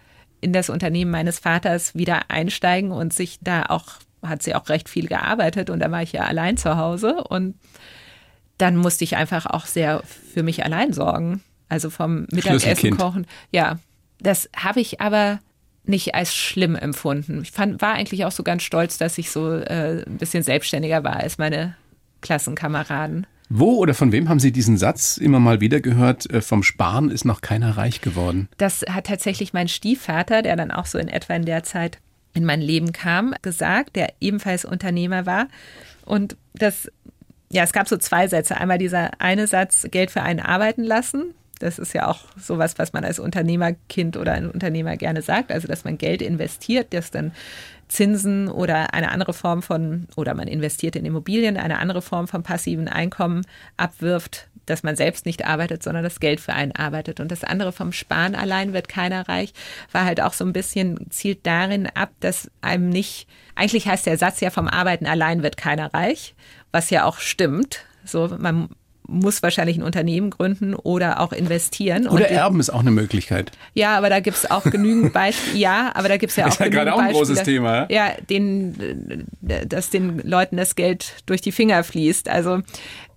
[0.41, 3.86] in das Unternehmen meines Vaters wieder einsteigen und sich da auch,
[4.23, 7.56] hat sie auch recht viel gearbeitet und da war ich ja allein zu Hause und
[8.58, 10.02] dann musste ich einfach auch sehr
[10.34, 11.41] für mich allein sorgen.
[11.70, 13.28] Also vom Mittagessen kochen.
[13.52, 13.80] Ja,
[14.20, 15.39] das habe ich aber
[15.84, 17.41] nicht als schlimm empfunden.
[17.41, 21.04] Ich fand, war eigentlich auch so ganz stolz, dass ich so äh, ein bisschen selbstständiger
[21.04, 21.76] war als meine
[22.22, 23.28] Klassenkameraden.
[23.50, 26.30] Wo oder von wem haben Sie diesen Satz immer mal wieder gehört?
[26.30, 28.50] Äh, vom Sparen ist noch keiner reich geworden.
[28.58, 32.00] Das hat tatsächlich mein Stiefvater, der dann auch so in etwa in der Zeit
[32.34, 35.48] in mein Leben kam, gesagt, der ebenfalls Unternehmer war.
[36.06, 36.91] Und das
[37.58, 38.58] ja, es gab so zwei Sätze.
[38.58, 41.34] Einmal dieser eine Satz, Geld für einen arbeiten lassen.
[41.58, 45.52] Das ist ja auch sowas, was man als Unternehmerkind oder ein Unternehmer gerne sagt.
[45.52, 47.32] Also, dass man Geld investiert, das dann
[47.88, 52.43] Zinsen oder eine andere Form von, oder man investiert in Immobilien, eine andere Form von
[52.43, 53.45] passiven Einkommen
[53.78, 57.19] abwirft, dass man selbst nicht arbeitet, sondern das Geld für einen arbeitet.
[57.19, 59.54] Und das andere vom Sparen allein wird keiner reich,
[59.91, 64.17] war halt auch so ein bisschen, zielt darin ab, dass einem nicht, eigentlich heißt der
[64.17, 66.36] Satz ja vom Arbeiten allein wird keiner reich,
[66.71, 67.86] was ja auch stimmt.
[68.04, 68.69] So, man
[69.08, 72.08] muss wahrscheinlich ein Unternehmen gründen oder auch investieren.
[72.08, 73.52] Oder erben ist auch eine Möglichkeit.
[73.74, 75.48] Ja, aber da gibt es auch genügend Beispiele.
[75.58, 77.88] Ja, aber da gibt es ja auch ist ja gerade auch ein großes Thema.
[77.89, 82.30] Ja, den, dass den Leuten das Geld durch die Finger fließt.
[82.30, 82.62] Also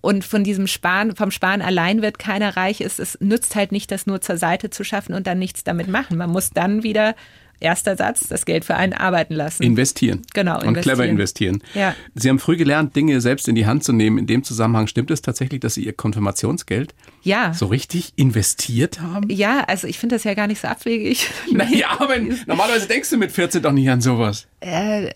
[0.01, 2.81] und von diesem Sparen, vom Sparen allein wird keiner reich.
[2.81, 5.87] Es, es nützt halt nicht, das nur zur Seite zu schaffen und dann nichts damit
[5.87, 6.17] machen.
[6.17, 7.15] Man muss dann wieder
[7.61, 9.63] Erster Satz, das Geld für einen arbeiten lassen.
[9.63, 10.23] Investieren.
[10.33, 10.75] Genau, investieren.
[10.75, 11.63] Und clever investieren.
[11.73, 11.95] Ja.
[12.15, 14.17] Sie haben früh gelernt, Dinge selbst in die Hand zu nehmen.
[14.17, 16.93] In dem Zusammenhang stimmt es tatsächlich, dass Sie Ihr Konfirmationsgeld
[17.23, 17.53] ja.
[17.53, 19.29] so richtig investiert haben?
[19.29, 21.29] Ja, also ich finde das ja gar nicht so abwegig.
[21.51, 22.15] Naja, aber
[22.47, 24.47] normalerweise denkst du mit 14 doch nicht an sowas.
[24.61, 25.11] Äh,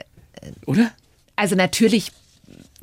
[0.66, 0.92] Oder?
[1.36, 2.12] Also natürlich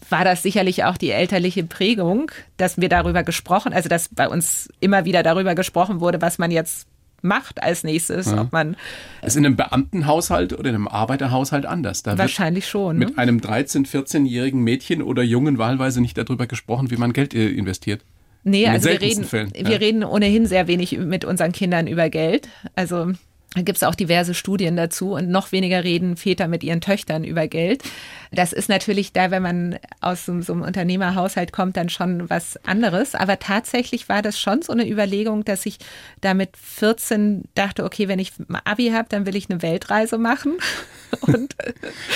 [0.09, 4.69] war das sicherlich auch die elterliche Prägung, dass wir darüber gesprochen, also dass bei uns
[4.81, 6.87] immer wieder darüber gesprochen wurde, was man jetzt
[7.23, 8.27] macht als nächstes.
[8.27, 8.43] Ja.
[8.43, 8.77] Ob man
[9.23, 12.03] ist in einem Beamtenhaushalt oder in einem Arbeiterhaushalt anders.
[12.03, 12.99] Da wahrscheinlich schon.
[12.99, 13.19] Mit ne?
[13.19, 18.05] einem 13-, 14-jährigen Mädchen oder Jungen wahlweise nicht darüber gesprochen, wie man Geld äh, investiert.
[18.45, 19.53] Nee, also wir reden, Fällen.
[19.55, 19.77] wir ja.
[19.77, 22.49] reden ohnehin sehr wenig mit unseren Kindern über Geld.
[22.75, 23.13] Also
[23.55, 27.25] da gibt es auch diverse Studien dazu und noch weniger reden Väter mit ihren Töchtern
[27.25, 27.83] über Geld.
[28.31, 32.57] Das ist natürlich da, wenn man aus so, so, einem Unternehmerhaushalt kommt, dann schon was
[32.65, 33.15] anderes.
[33.15, 35.79] Aber tatsächlich war das schon so eine Überlegung, dass ich
[36.23, 38.33] da mit 14 dachte, okay, wenn ich
[38.65, 40.55] Abi habe, dann will ich eine Weltreise machen.
[41.21, 41.55] Und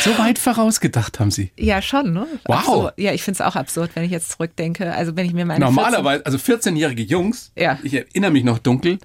[0.00, 1.50] so weit vorausgedacht haben Sie?
[1.58, 2.14] Ja, schon.
[2.14, 2.26] Ne?
[2.46, 2.56] Wow.
[2.56, 2.94] Absurd.
[2.96, 4.94] Ja, ich finde es auch absurd, wenn ich jetzt zurückdenke.
[4.94, 6.38] Also wenn ich mir meine Normalerweise, 14 also
[6.70, 7.78] 14-jährige Jungs, ja.
[7.82, 8.98] ich erinnere mich noch dunkel,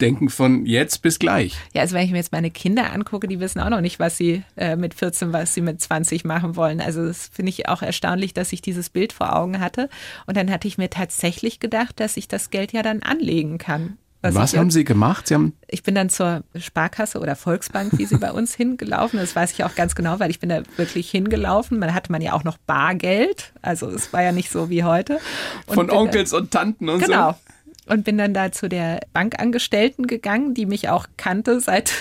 [0.00, 1.56] denken von jetzt bis gleich.
[1.72, 4.16] Ja, also wenn ich mir jetzt meine Kinder angucke, die wissen auch noch nicht, was
[4.16, 6.80] sie äh, mit 14, was sie mit 20 machen wollen.
[6.80, 9.88] Also das finde ich auch erstaunlich, dass ich dieses Bild vor Augen hatte.
[10.26, 13.98] Und dann hatte ich mir tatsächlich gedacht, dass ich das Geld ja dann anlegen kann.
[14.20, 15.28] Was, was haben Sie gemacht?
[15.28, 19.20] Sie haben ich bin dann zur Sparkasse oder Volksbank, wie sie bei uns hingelaufen.
[19.20, 21.78] Das weiß ich auch ganz genau, weil ich bin da wirklich hingelaufen.
[21.78, 23.52] Man hatte man ja auch noch Bargeld.
[23.62, 25.20] Also es war ja nicht so wie heute.
[25.66, 27.36] Und Von Onkels und Tanten und genau, so.
[27.36, 27.47] Genau
[27.88, 31.92] und bin dann da zu der Bankangestellten gegangen, die mich auch kannte seit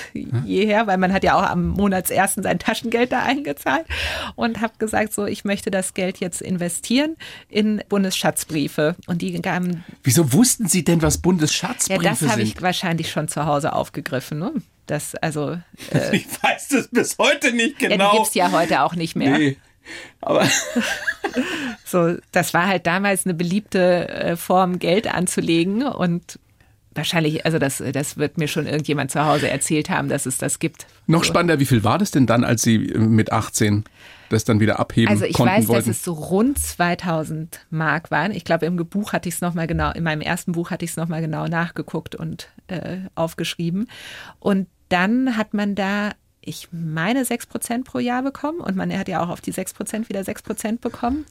[0.45, 3.86] jeher, weil man hat ja auch am Monatsersten sein Taschengeld da eingezahlt
[4.36, 7.15] und habe gesagt, so ich möchte das Geld jetzt investieren
[7.50, 9.84] in Bundesschatzbriefe und die gaben.
[10.04, 12.04] Wieso wussten Sie denn, was Bundesschatzbriefe sind?
[12.04, 14.39] Ja, das habe ich wahrscheinlich schon zu Hause aufgegriffen.
[14.39, 14.54] Ne?
[14.86, 15.58] Das also.
[15.93, 17.95] Äh, ich weiß das bis heute nicht genau.
[17.95, 19.38] Ja, die gibt es ja heute auch nicht mehr.
[19.38, 19.58] Nee.
[20.21, 20.47] Aber
[21.86, 26.39] so, das war halt damals eine beliebte äh, Form, Geld anzulegen und
[26.97, 30.60] wahrscheinlich, also das, das wird mir schon irgendjemand zu Hause erzählt haben, dass es das
[30.60, 30.88] gibt.
[31.06, 31.30] Noch so.
[31.30, 33.86] spannender, wie viel war das denn dann, als Sie äh, mit 18
[34.30, 35.88] das dann wieder abheben Also ich weiß, wollten?
[35.88, 38.32] dass es so rund 2000 Mark waren.
[38.32, 40.91] Ich glaube, im Buch hatte ich es nochmal genau, in meinem ersten Buch hatte ich
[40.91, 43.88] es nochmal genau nachgeguckt und äh, aufgeschrieben.
[44.39, 46.12] Und dann hat man da
[46.48, 48.60] ich meine, 6% pro Jahr bekommen.
[48.60, 51.26] Und man hat ja auch auf die 6% wieder 6% bekommen.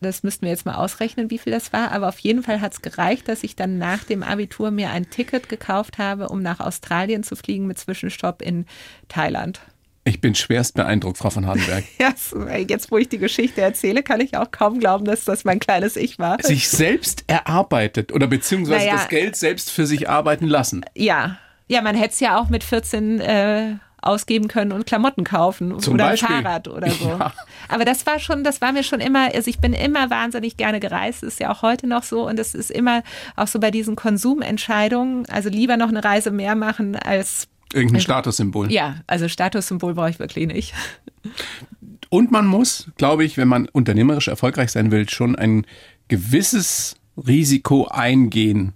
[0.00, 1.92] Das müssten wir jetzt mal ausrechnen, wie viel das war.
[1.92, 5.10] Aber auf jeden Fall hat es gereicht, dass ich dann nach dem Abitur mir ein
[5.10, 8.66] Ticket gekauft habe, um nach Australien zu fliegen mit Zwischenstopp in
[9.08, 9.60] Thailand.
[10.08, 11.84] Ich bin schwerst beeindruckt, Frau von Hardenberg.
[11.98, 12.14] ja,
[12.56, 15.96] jetzt, wo ich die Geschichte erzähle, kann ich auch kaum glauben, dass das mein kleines
[15.96, 16.42] Ich war.
[16.42, 20.84] Sich selbst erarbeitet oder beziehungsweise naja, das Geld selbst für sich arbeiten lassen.
[20.94, 21.38] Ja.
[21.70, 25.94] Ja, man hätte es ja auch mit 14 äh, ausgeben können und Klamotten kaufen Zum
[25.94, 26.36] oder Beispiel.
[26.36, 27.08] ein Fahrrad oder so.
[27.18, 27.32] Ja.
[27.68, 30.78] Aber das war schon, das war mir schon immer, also ich bin immer wahnsinnig gerne
[30.78, 33.02] gereist, ist ja auch heute noch so und es ist immer
[33.34, 38.04] auch so bei diesen Konsumentscheidungen, also lieber noch eine Reise mehr machen als irgendein also,
[38.04, 38.70] Statussymbol.
[38.72, 40.74] Ja, also Statussymbol brauche ich wirklich nicht.
[42.10, 45.66] Und man muss, glaube ich, wenn man unternehmerisch erfolgreich sein will, schon ein
[46.08, 48.72] gewisses Risiko eingehen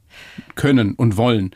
[0.54, 1.54] können und wollen.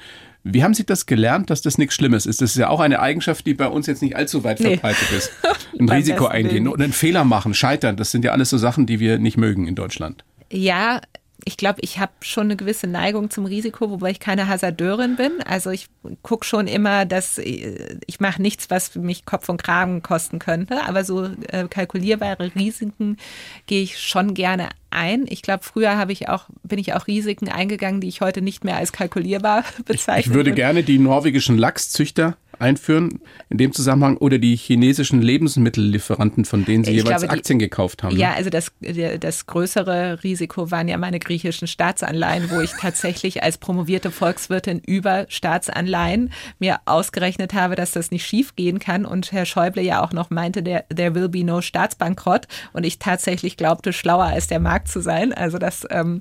[0.49, 2.41] Wie haben Sie das gelernt, dass das nichts Schlimmes ist?
[2.41, 4.75] Das ist ja auch eine Eigenschaft, die bei uns jetzt nicht allzu weit nee.
[4.75, 5.33] verbreitet ist.
[5.79, 8.99] Ein Risiko eingehen und einen Fehler machen, scheitern, das sind ja alles so Sachen, die
[8.99, 10.25] wir nicht mögen in Deutschland.
[10.51, 11.03] Ja,
[11.45, 15.33] ich glaube, ich habe schon eine gewisse Neigung zum Risiko, wobei ich keine Hasardeurin bin.
[15.45, 15.89] Also ich
[16.23, 20.85] gucke schon immer, dass äh, ich mache nichts, was mich Kopf und Kragen kosten könnte.
[20.87, 23.19] Aber so äh, kalkulierbare Risiken
[23.67, 25.27] gehe ich schon gerne ein.
[25.29, 28.65] Ich glaube, früher habe ich auch, bin ich auch Risiken eingegangen, die ich heute nicht
[28.65, 30.17] mehr als kalkulierbar bezeichne.
[30.27, 36.65] Ich würde gerne die norwegischen Lachszüchter einführen in dem Zusammenhang oder die chinesischen Lebensmittellieferanten, von
[36.65, 38.17] denen Sie ich jeweils glaube, Aktien die, gekauft haben?
[38.17, 38.73] Ja, also das,
[39.21, 45.27] das größere Risiko waren ja meine griechischen Staatsanleihen, wo ich tatsächlich als promovierte Volkswirtin über
[45.29, 50.13] Staatsanleihen mir ausgerechnet habe, dass das nicht schief gehen kann und Herr Schäuble ja auch
[50.13, 54.61] noch meinte, der, there will be no Staatsbankrott und ich tatsächlich glaubte, schlauer als der
[54.61, 55.33] Markt zu sein.
[55.33, 56.21] Also das, ähm,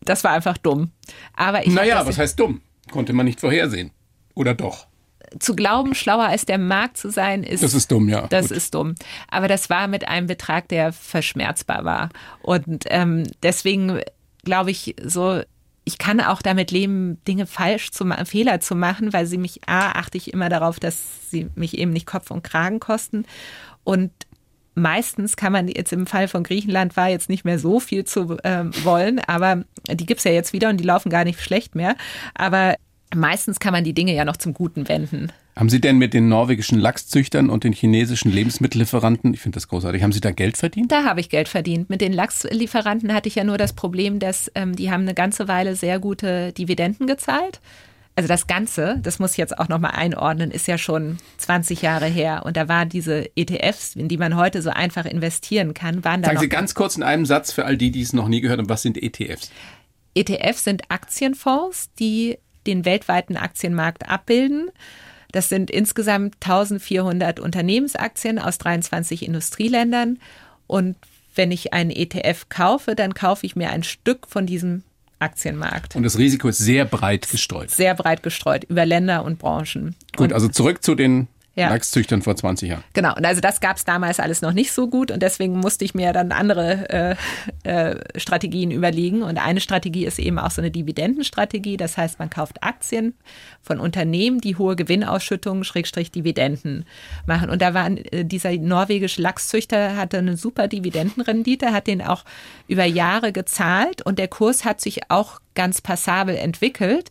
[0.00, 0.90] das war einfach dumm.
[1.34, 2.60] Aber ich naja, was heißt dumm?
[2.90, 3.90] Konnte man nicht vorhersehen.
[4.34, 4.86] Oder doch?
[5.38, 7.62] Zu glauben, schlauer als der Markt zu sein, ist.
[7.62, 8.26] Das ist dumm, ja.
[8.28, 8.56] Das Gut.
[8.56, 8.94] ist dumm.
[9.28, 12.08] Aber das war mit einem Betrag, der verschmerzbar war.
[12.42, 14.00] Und ähm, deswegen
[14.44, 15.40] glaube ich, so,
[15.84, 19.60] ich kann auch damit leben, Dinge falsch zu machen, Fehler zu machen, weil sie mich,
[19.66, 23.24] A, achte ich immer darauf, dass sie mich eben nicht Kopf und Kragen kosten.
[23.84, 24.12] Und
[24.74, 28.38] meistens kann man jetzt im Fall von Griechenland war jetzt nicht mehr so viel zu
[28.42, 31.74] äh, wollen, aber die gibt es ja jetzt wieder und die laufen gar nicht schlecht
[31.74, 31.96] mehr.
[32.34, 32.76] Aber
[33.14, 35.32] meistens kann man die Dinge ja noch zum Guten wenden.
[35.54, 40.02] Haben Sie denn mit den norwegischen Lachszüchtern und den chinesischen Lebensmittellieferanten, ich finde das großartig,
[40.02, 40.90] haben Sie da Geld verdient?
[40.90, 41.90] Da habe ich Geld verdient.
[41.90, 45.48] Mit den Lachslieferanten hatte ich ja nur das Problem, dass ähm, die haben eine ganze
[45.48, 47.60] Weile sehr gute Dividenden gezahlt.
[48.14, 52.06] Also das Ganze, das muss ich jetzt auch nochmal einordnen, ist ja schon 20 Jahre
[52.06, 52.42] her.
[52.44, 56.28] Und da waren diese ETFs, in die man heute so einfach investieren kann, waren da.
[56.28, 58.58] Sagen Sie ganz kurz in einem Satz für all die, die es noch nie gehört
[58.58, 59.50] haben, was sind ETFs?
[60.14, 64.70] ETFs sind Aktienfonds, die den weltweiten Aktienmarkt abbilden.
[65.32, 70.18] Das sind insgesamt 1400 Unternehmensaktien aus 23 Industrieländern.
[70.66, 70.96] Und
[71.34, 74.82] wenn ich einen ETF kaufe, dann kaufe ich mir ein Stück von diesem
[75.18, 75.96] Aktienmarkt.
[75.96, 77.70] Und das Risiko ist sehr breit gestreut.
[77.70, 79.94] Sehr breit gestreut über Länder und Branchen.
[80.16, 81.68] Gut, und also zurück zu den ja.
[81.68, 82.84] Lachszüchtern vor 20 Jahren.
[82.94, 85.84] Genau, und also das gab es damals alles noch nicht so gut und deswegen musste
[85.84, 87.16] ich mir dann andere
[87.64, 89.22] äh, äh, Strategien überlegen.
[89.22, 91.76] Und eine Strategie ist eben auch so eine Dividendenstrategie.
[91.76, 93.14] Das heißt, man kauft Aktien
[93.60, 96.86] von Unternehmen, die hohe Gewinnausschüttungen, Schrägstrich Dividenden
[97.26, 97.50] machen.
[97.50, 102.24] Und da war äh, dieser norwegische Lachszüchter hatte eine super Dividendenrendite, hat den auch
[102.66, 107.10] über Jahre gezahlt und der Kurs hat sich auch ganz passabel entwickelt.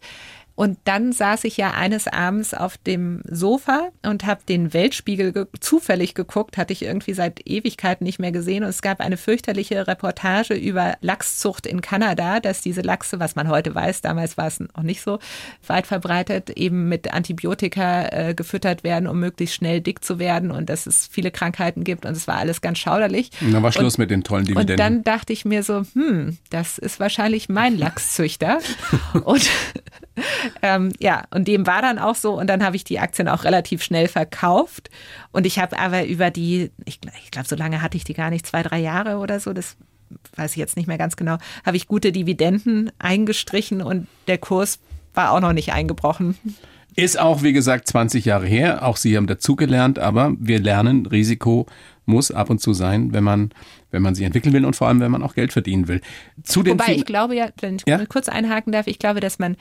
[0.61, 5.47] Und dann saß ich ja eines Abends auf dem Sofa und habe den Weltspiegel ge
[5.59, 8.63] zufällig geguckt, hatte ich irgendwie seit Ewigkeiten nicht mehr gesehen.
[8.63, 13.47] Und es gab eine fürchterliche Reportage über Lachszucht in Kanada, dass diese Lachse, was man
[13.47, 15.17] heute weiß, damals war es noch nicht so
[15.65, 20.69] weit verbreitet, eben mit Antibiotika äh, gefüttert werden, um möglichst schnell dick zu werden und
[20.69, 22.05] dass es viele Krankheiten gibt.
[22.05, 23.31] Und es war alles ganz schauderlich.
[23.41, 24.73] Und dann war Schluss und, mit den tollen Dividenden.
[24.73, 28.59] Und dann dachte ich mir so, hm, das ist wahrscheinlich mein Lachszüchter.
[29.23, 29.49] und
[30.61, 32.37] ähm, ja, und dem war dann auch so.
[32.39, 34.89] Und dann habe ich die Aktien auch relativ schnell verkauft.
[35.31, 38.29] Und ich habe aber über die, ich, ich glaube, so lange hatte ich die gar
[38.29, 39.77] nicht, zwei, drei Jahre oder so, das
[40.35, 44.79] weiß ich jetzt nicht mehr ganz genau, habe ich gute Dividenden eingestrichen und der Kurs
[45.13, 46.35] war auch noch nicht eingebrochen.
[46.95, 48.85] Ist auch, wie gesagt, 20 Jahre her.
[48.85, 51.67] Auch Sie haben dazugelernt, aber wir lernen, Risiko
[52.05, 53.51] muss ab und zu sein, wenn man,
[53.91, 56.01] wenn man sich entwickeln will und vor allem, wenn man auch Geld verdienen will.
[56.43, 58.05] Zu den Wobei ich glaube ja, wenn ich ja?
[58.05, 59.55] kurz einhaken darf, ich glaube, dass man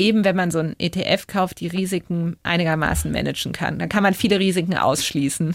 [0.00, 3.78] eben wenn man so einen ETF kauft, die Risiken einigermaßen managen kann.
[3.78, 5.54] Dann kann man viele Risiken ausschließen.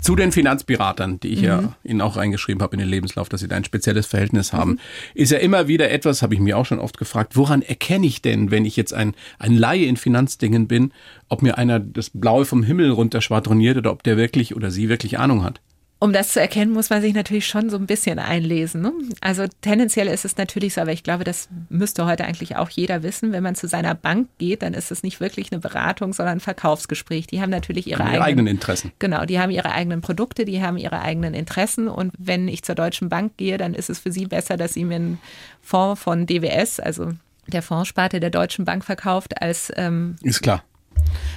[0.00, 1.44] Zu den Finanzberatern, die ich mhm.
[1.44, 4.72] ja Ihnen auch reingeschrieben habe in den Lebenslauf, dass Sie da ein spezielles Verhältnis haben,
[4.72, 4.78] mhm.
[5.14, 8.22] ist ja immer wieder etwas, habe ich mir auch schon oft gefragt, woran erkenne ich
[8.22, 10.92] denn, wenn ich jetzt ein, ein Laie in Finanzdingen bin,
[11.28, 14.88] ob mir einer das Blaue vom Himmel runter schwadroniert oder ob der wirklich oder sie
[14.88, 15.60] wirklich Ahnung hat?
[15.98, 18.82] Um das zu erkennen, muss man sich natürlich schon so ein bisschen einlesen.
[18.82, 18.92] Ne?
[19.22, 23.02] Also tendenziell ist es natürlich so, aber ich glaube, das müsste heute eigentlich auch jeder
[23.02, 23.32] wissen.
[23.32, 26.40] Wenn man zu seiner Bank geht, dann ist es nicht wirklich eine Beratung, sondern ein
[26.40, 27.26] Verkaufsgespräch.
[27.26, 28.92] Die haben natürlich ihre, ihre eigenen, eigenen, Interessen.
[28.98, 31.88] Genau, die haben ihre eigenen Produkte, die haben ihre eigenen Interessen.
[31.88, 34.84] Und wenn ich zur Deutschen Bank gehe, dann ist es für sie besser, dass sie
[34.84, 35.18] mir einen
[35.62, 37.12] Fonds von DWS, also
[37.46, 40.62] der Fondssparte der Deutschen Bank verkauft, als ähm, ist klar.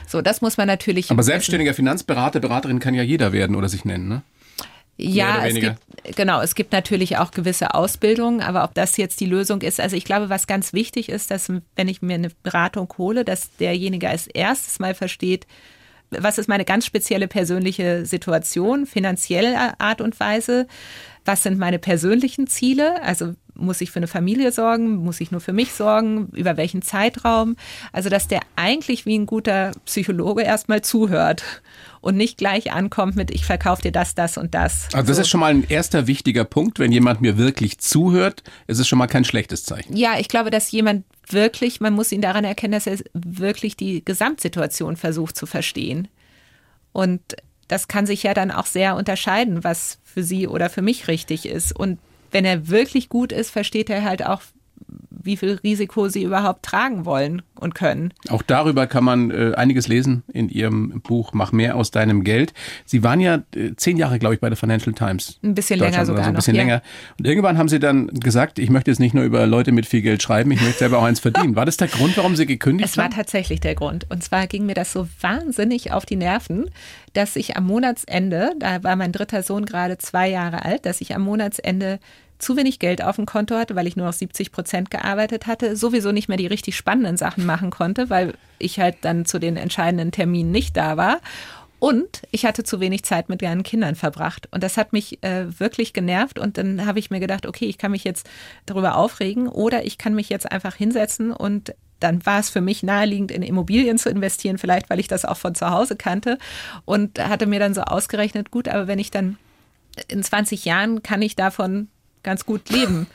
[0.05, 1.12] So, das muss man natürlich.
[1.12, 4.22] Aber selbstständiger Finanzberater, Beraterin kann ja jeder werden oder sich nennen, ne?
[5.02, 5.78] Ja, es gibt,
[6.18, 9.95] genau, es gibt natürlich auch gewisse Ausbildungen, aber ob das jetzt die Lösung ist, also
[9.95, 14.10] ich glaube, was ganz wichtig ist, dass wenn ich mir eine Beratung hole, dass derjenige
[14.10, 15.47] als erstes mal versteht,
[16.12, 20.68] was ist meine ganz spezielle persönliche Situation, finanzielle Art und Weise,
[21.24, 25.41] was sind meine persönlichen Ziele, also muss ich für eine Familie sorgen, muss ich nur
[25.41, 27.56] für mich sorgen, über welchen Zeitraum,
[27.93, 31.43] also dass der eigentlich wie ein guter Psychologe erstmal zuhört
[32.02, 34.88] und nicht gleich ankommt mit, ich verkaufe dir das, das und das.
[34.93, 35.22] Also das so.
[35.22, 39.00] ist schon mal ein erster wichtiger Punkt, wenn jemand mir wirklich zuhört, ist es schon
[39.00, 39.95] mal kein schlechtes Zeichen.
[39.95, 44.04] Ja, ich glaube, dass jemand wirklich, man muss ihn daran erkennen, dass er wirklich die
[44.04, 46.08] Gesamtsituation versucht zu verstehen.
[46.91, 47.22] Und
[47.68, 51.45] das kann sich ja dann auch sehr unterscheiden, was für sie oder für mich richtig
[51.45, 51.72] ist.
[51.72, 52.00] Und
[52.32, 54.41] wenn er wirklich gut ist, versteht er halt auch,
[55.10, 58.14] wie viel Risiko sie überhaupt tragen wollen und können.
[58.30, 62.54] Auch darüber kann man äh, einiges lesen in Ihrem Buch Mach mehr aus deinem Geld.
[62.86, 65.40] Sie waren ja äh, zehn Jahre, glaube ich, bei der Financial Times.
[65.44, 66.82] Ein bisschen länger sogar so ein bisschen noch, länger.
[67.18, 70.02] Und irgendwann haben Sie dann gesagt, ich möchte jetzt nicht nur über Leute mit viel
[70.02, 71.56] Geld schreiben, ich möchte selber auch eins verdienen.
[71.56, 72.92] War das der Grund, warum Sie gekündigt haben?
[72.92, 74.08] Es war tatsächlich der Grund.
[74.10, 76.70] Und zwar ging mir das so wahnsinnig auf die Nerven,
[77.14, 81.16] dass ich am Monatsende, da war mein dritter Sohn gerade zwei Jahre alt, dass ich
[81.16, 82.00] am Monatsende
[82.40, 85.76] zu wenig Geld auf dem Konto hatte, weil ich nur noch 70 Prozent gearbeitet hatte,
[85.76, 89.58] sowieso nicht mehr die richtig spannenden Sachen machen konnte, weil ich halt dann zu den
[89.58, 91.20] entscheidenden Terminen nicht da war.
[91.80, 94.50] Und ich hatte zu wenig Zeit mit meinen Kindern verbracht.
[94.52, 96.38] Und das hat mich äh, wirklich genervt.
[96.38, 98.30] Und dann habe ich mir gedacht, okay, ich kann mich jetzt
[98.66, 102.82] darüber aufregen oder ich kann mich jetzt einfach hinsetzen und dann war es für mich
[102.82, 106.38] naheliegend, in Immobilien zu investieren, vielleicht weil ich das auch von zu Hause kannte
[106.86, 109.38] und hatte mir dann so ausgerechnet, gut, aber wenn ich dann
[110.08, 111.90] in 20 Jahren kann ich davon
[112.24, 113.08] ganz gut leben.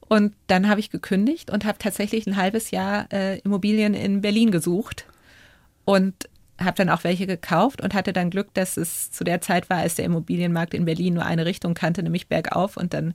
[0.00, 4.50] Und dann habe ich gekündigt und habe tatsächlich ein halbes Jahr äh, Immobilien in Berlin
[4.50, 5.06] gesucht
[5.84, 6.28] und
[6.60, 9.78] habe dann auch welche gekauft und hatte dann Glück, dass es zu der Zeit war,
[9.78, 12.76] als der Immobilienmarkt in Berlin nur eine Richtung kannte, nämlich bergauf.
[12.76, 13.14] Und dann,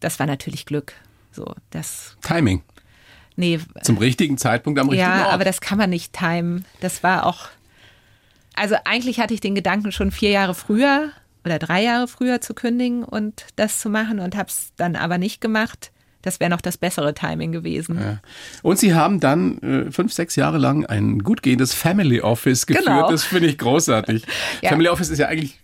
[0.00, 0.94] das war natürlich Glück.
[1.32, 2.16] So, das.
[2.22, 2.62] Timing.
[3.36, 3.60] Nee.
[3.82, 5.26] Zum richtigen Zeitpunkt am richtigen ja, Ort.
[5.28, 6.64] Ja, aber das kann man nicht timen.
[6.80, 7.48] Das war auch.
[8.54, 11.10] Also eigentlich hatte ich den Gedanken schon vier Jahre früher
[11.44, 15.18] oder drei Jahre früher zu kündigen und das zu machen und habe es dann aber
[15.18, 15.92] nicht gemacht.
[16.22, 17.98] Das wäre noch das bessere Timing gewesen.
[18.00, 18.20] Ja.
[18.62, 22.86] Und Sie haben dann äh, fünf, sechs Jahre lang ein gut gehendes Family Office geführt.
[22.86, 23.10] Genau.
[23.10, 24.24] Das finde ich großartig.
[24.60, 24.70] Ja.
[24.70, 25.58] Family Office ist ja eigentlich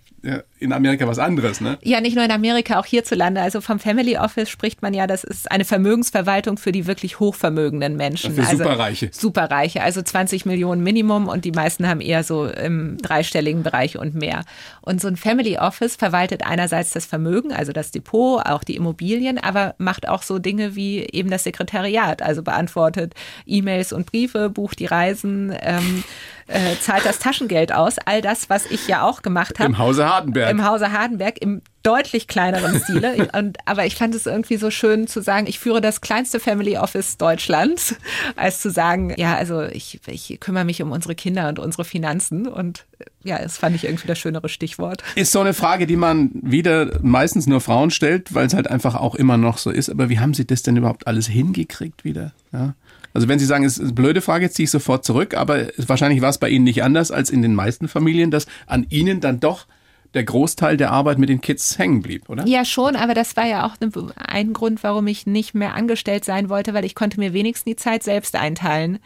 [0.59, 1.79] in Amerika was anderes, ne?
[1.83, 3.41] Ja, nicht nur in Amerika, auch hierzulande.
[3.41, 7.97] Also vom Family Office spricht man ja, das ist eine Vermögensverwaltung für die wirklich hochvermögenden
[7.97, 8.35] Menschen.
[8.35, 9.11] Für also Superreiche.
[9.13, 14.15] Superreiche, also 20 Millionen Minimum und die meisten haben eher so im dreistelligen Bereich und
[14.15, 14.45] mehr.
[14.81, 19.39] Und so ein Family Office verwaltet einerseits das Vermögen, also das Depot, auch die Immobilien,
[19.39, 23.15] aber macht auch so Dinge wie eben das Sekretariat, also beantwortet
[23.47, 26.03] E-Mails und Briefe, bucht die Reisen, ähm,
[26.49, 27.97] äh, zahlt das Taschengeld aus.
[28.05, 29.69] All das, was ich ja auch gemacht habe.
[29.69, 30.51] Im Hause Hardenberg.
[30.51, 33.29] Im Hause Hardenberg, im deutlich kleineren Stile.
[33.37, 36.77] Und, aber ich fand es irgendwie so schön zu sagen, ich führe das kleinste Family
[36.77, 37.97] Office Deutschlands,
[38.37, 42.47] als zu sagen, ja, also ich, ich kümmere mich um unsere Kinder und unsere Finanzen.
[42.47, 42.85] Und
[43.25, 45.03] ja, das fand ich irgendwie das schönere Stichwort.
[45.15, 48.95] Ist so eine Frage, die man wieder meistens nur Frauen stellt, weil es halt einfach
[48.95, 49.89] auch immer noch so ist.
[49.89, 52.33] Aber wie haben Sie das denn überhaupt alles hingekriegt wieder?
[52.53, 52.75] Ja?
[53.15, 56.21] Also wenn Sie sagen, es ist eine blöde Frage, ziehe ich sofort zurück, aber wahrscheinlich
[56.21, 59.41] war es bei Ihnen nicht anders als in den meisten Familien, dass an Ihnen dann
[59.41, 59.67] doch
[60.15, 62.47] der Großteil der Arbeit mit den Kids hängen blieb, oder?
[62.47, 63.77] Ja, schon, aber das war ja auch
[64.17, 67.77] ein Grund, warum ich nicht mehr angestellt sein wollte, weil ich konnte mir wenigstens die
[67.77, 68.99] Zeit selbst einteilen.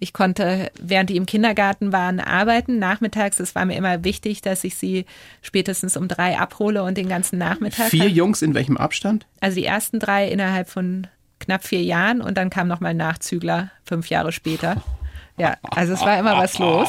[0.00, 2.78] Ich konnte, während die im Kindergarten waren, arbeiten.
[2.78, 5.06] Nachmittags, es war mir immer wichtig, dass ich sie
[5.40, 7.90] spätestens um drei abhole und den ganzen Nachmittag.
[7.90, 9.26] Vier Jungs in welchem Abstand?
[9.40, 11.06] Also die ersten drei innerhalb von
[11.38, 14.82] knapp vier Jahren und dann kam nochmal ein Nachzügler fünf Jahre später.
[15.36, 16.88] Ja, also es war immer was los.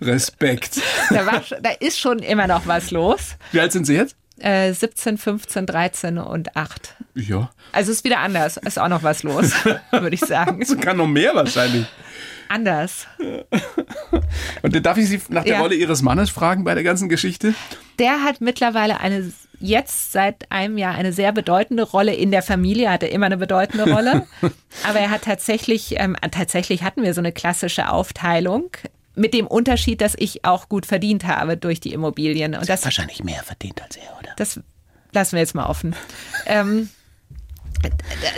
[0.00, 0.80] Respekt.
[1.10, 3.36] Da, war, da ist schon immer noch was los.
[3.52, 4.16] Wie alt sind Sie jetzt?
[4.38, 6.94] Äh, 17, 15, 13 und 8.
[7.14, 7.50] Ja.
[7.72, 8.56] Also es ist wieder anders.
[8.56, 9.52] Ist auch noch was los,
[9.90, 10.60] würde ich sagen.
[10.60, 11.86] Es kann noch mehr wahrscheinlich.
[12.48, 13.06] Anders.
[14.62, 15.60] Und darf ich Sie nach der ja.
[15.60, 17.54] Rolle Ihres Mannes fragen bei der ganzen Geschichte?
[17.98, 19.32] Der hat mittlerweile eine
[19.64, 23.90] jetzt seit einem Jahr eine sehr bedeutende Rolle in der Familie, hatte immer eine bedeutende
[23.90, 24.26] Rolle.
[24.84, 28.70] Aber er hat tatsächlich, ähm, tatsächlich hatten wir so eine klassische Aufteilung.
[29.16, 32.54] Mit dem Unterschied, dass ich auch gut verdient habe durch die Immobilien.
[32.54, 34.32] Und das wahrscheinlich mehr verdient als er, oder?
[34.36, 34.60] Das
[35.12, 35.94] lassen wir jetzt mal offen.
[36.46, 36.90] ähm,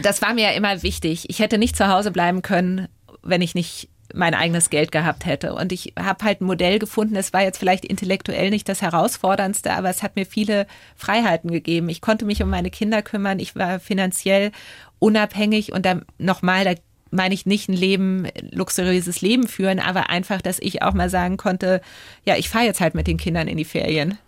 [0.03, 1.31] das war mir ja immer wichtig.
[1.31, 2.89] Ich hätte nicht zu Hause bleiben können,
[3.23, 5.55] wenn ich nicht mein eigenes Geld gehabt hätte.
[5.55, 9.73] Und ich habe halt ein Modell gefunden, es war jetzt vielleicht intellektuell nicht das Herausforderndste,
[9.73, 11.89] aber es hat mir viele Freiheiten gegeben.
[11.89, 14.53] Ich konnte mich um meine Kinder kümmern, ich war finanziell
[14.99, 16.75] unabhängig und dann nochmal, da
[17.11, 21.37] meine ich nicht ein Leben, luxuriöses Leben führen, aber einfach, dass ich auch mal sagen
[21.37, 21.81] konnte,
[22.25, 24.19] ja, ich fahre jetzt halt mit den Kindern in die Ferien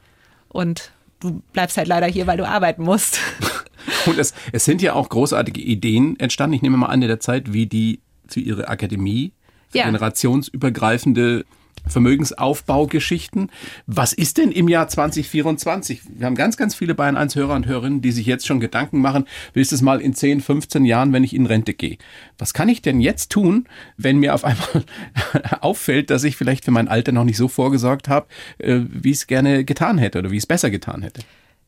[0.49, 3.21] und du bleibst halt leider hier, weil du arbeiten musst.
[4.07, 6.55] Und es, es sind ja auch großartige Ideen entstanden.
[6.55, 9.33] Ich nehme mal an, in der Zeit, wie die zu ihrer Akademie
[9.73, 9.85] ja.
[9.85, 11.45] generationsübergreifende
[11.87, 13.51] Vermögensaufbaugeschichten.
[13.87, 16.03] Was ist denn im Jahr 2024?
[16.19, 19.01] Wir haben ganz, ganz viele Bayern 1 Hörer und Hörerinnen, die sich jetzt schon Gedanken
[19.01, 21.99] machen, wie ist es mal in 10, 15 Jahren, wenn ich in Rente gehe?
[22.37, 23.67] Was kann ich denn jetzt tun,
[23.97, 24.85] wenn mir auf einmal
[25.61, 28.27] auffällt, dass ich vielleicht für mein Alter noch nicht so vorgesorgt habe,
[28.59, 31.23] äh, wie ich es gerne getan hätte oder wie ich es besser getan hätte?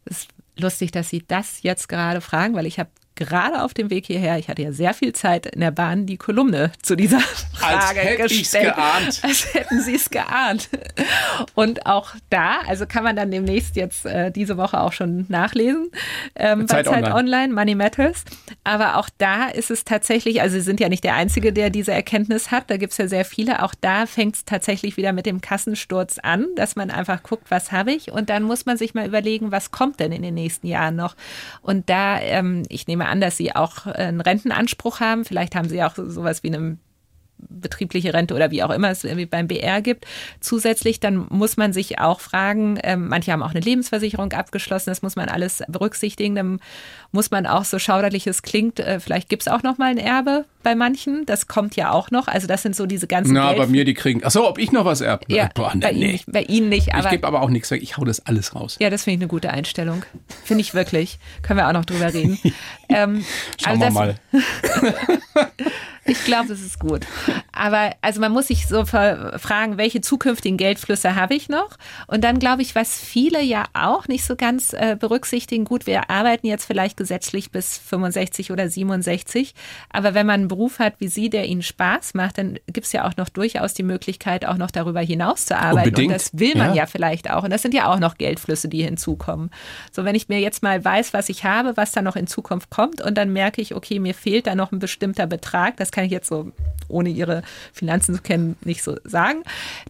[0.04, 0.28] Es ist
[0.58, 2.90] lustig, dass Sie das jetzt gerade fragen, weil ich habe
[3.20, 6.16] gerade auf dem Weg hierher, ich hatte ja sehr viel Zeit in der Bahn, die
[6.16, 8.74] Kolumne zu dieser Frage Als gestellt.
[8.74, 9.20] Geahnt.
[9.22, 10.68] Als hätten Sie es geahnt.
[11.54, 15.90] Und auch da, also kann man dann demnächst jetzt äh, diese Woche auch schon nachlesen
[16.34, 17.14] ähm, Zeit bei Zeit Online.
[17.14, 18.24] Online, Money Matters.
[18.62, 21.92] Aber auch da ist es tatsächlich, also Sie sind ja nicht der Einzige, der diese
[21.92, 22.70] Erkenntnis hat.
[22.70, 23.62] Da gibt es ja sehr viele.
[23.62, 27.72] Auch da fängt es tatsächlich wieder mit dem Kassensturz an, dass man einfach guckt, was
[27.72, 28.12] habe ich.
[28.12, 31.16] Und dann muss man sich mal überlegen, was kommt denn in den nächsten Jahren noch.
[31.62, 35.24] Und da, ähm, ich nehme an, dass Sie auch einen Rentenanspruch haben.
[35.24, 36.76] Vielleicht haben Sie auch sowas wie eine
[37.48, 40.06] betriebliche Rente oder wie auch immer es irgendwie beim BR gibt.
[40.40, 45.02] Zusätzlich dann muss man sich auch fragen, ähm, manche haben auch eine Lebensversicherung abgeschlossen, das
[45.02, 46.34] muss man alles berücksichtigen.
[46.34, 46.60] Dann
[47.12, 50.44] muss man auch so schauderliches klingt, äh, vielleicht gibt es auch noch mal ein Erbe
[50.62, 51.24] bei manchen.
[51.26, 52.28] Das kommt ja auch noch.
[52.28, 54.20] Also das sind so diese ganzen Na, Geld bei mir die kriegen.
[54.24, 55.24] Ach so, ob ich noch was erb?
[55.28, 55.98] ja, Boah, bei, nee.
[56.00, 57.82] Ihnen nicht, bei Ihnen nicht, Ich aber gebe aber auch nichts weg.
[57.82, 58.76] Ich hau das alles raus.
[58.80, 60.04] ja, das finde ich eine gute Einstellung.
[60.44, 61.18] Finde ich wirklich.
[61.42, 62.38] Können wir auch noch drüber reden.
[62.88, 63.24] ähm,
[63.62, 64.94] Schauen also wir das- mal.
[66.10, 67.06] Ich glaube, das ist gut.
[67.52, 71.76] Aber also man muss sich so fragen, welche zukünftigen Geldflüsse habe ich noch?
[72.06, 76.10] Und dann glaube ich, was viele ja auch nicht so ganz äh, berücksichtigen, gut, wir
[76.10, 79.54] arbeiten jetzt vielleicht gesetzlich bis 65 oder 67,
[79.90, 82.92] aber wenn man einen Beruf hat wie Sie, der Ihnen Spaß macht, dann gibt es
[82.92, 85.88] ja auch noch durchaus die Möglichkeit, auch noch darüber hinaus zu arbeiten.
[85.88, 86.08] Unbedingt.
[86.08, 86.82] Und das will man Ja.
[86.82, 87.44] ja vielleicht auch.
[87.44, 89.50] Und das sind ja auch noch Geldflüsse, die hinzukommen.
[89.92, 92.70] So, wenn ich mir jetzt mal weiß, was ich habe, was da noch in Zukunft
[92.70, 95.99] kommt, und dann merke ich, okay, mir fehlt da noch ein bestimmter Betrag, das kann
[96.04, 96.52] ich jetzt so,
[96.88, 97.42] ohne Ihre
[97.72, 99.42] Finanzen zu kennen, nicht so sagen,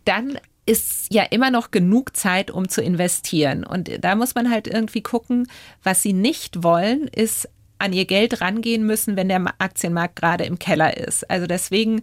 [0.04, 3.64] dann ist ja immer noch genug Zeit, um zu investieren.
[3.64, 5.48] Und da muss man halt irgendwie gucken,
[5.82, 7.48] was sie nicht wollen, ist
[7.78, 11.28] an ihr Geld rangehen müssen, wenn der Aktienmarkt gerade im Keller ist.
[11.30, 12.02] Also deswegen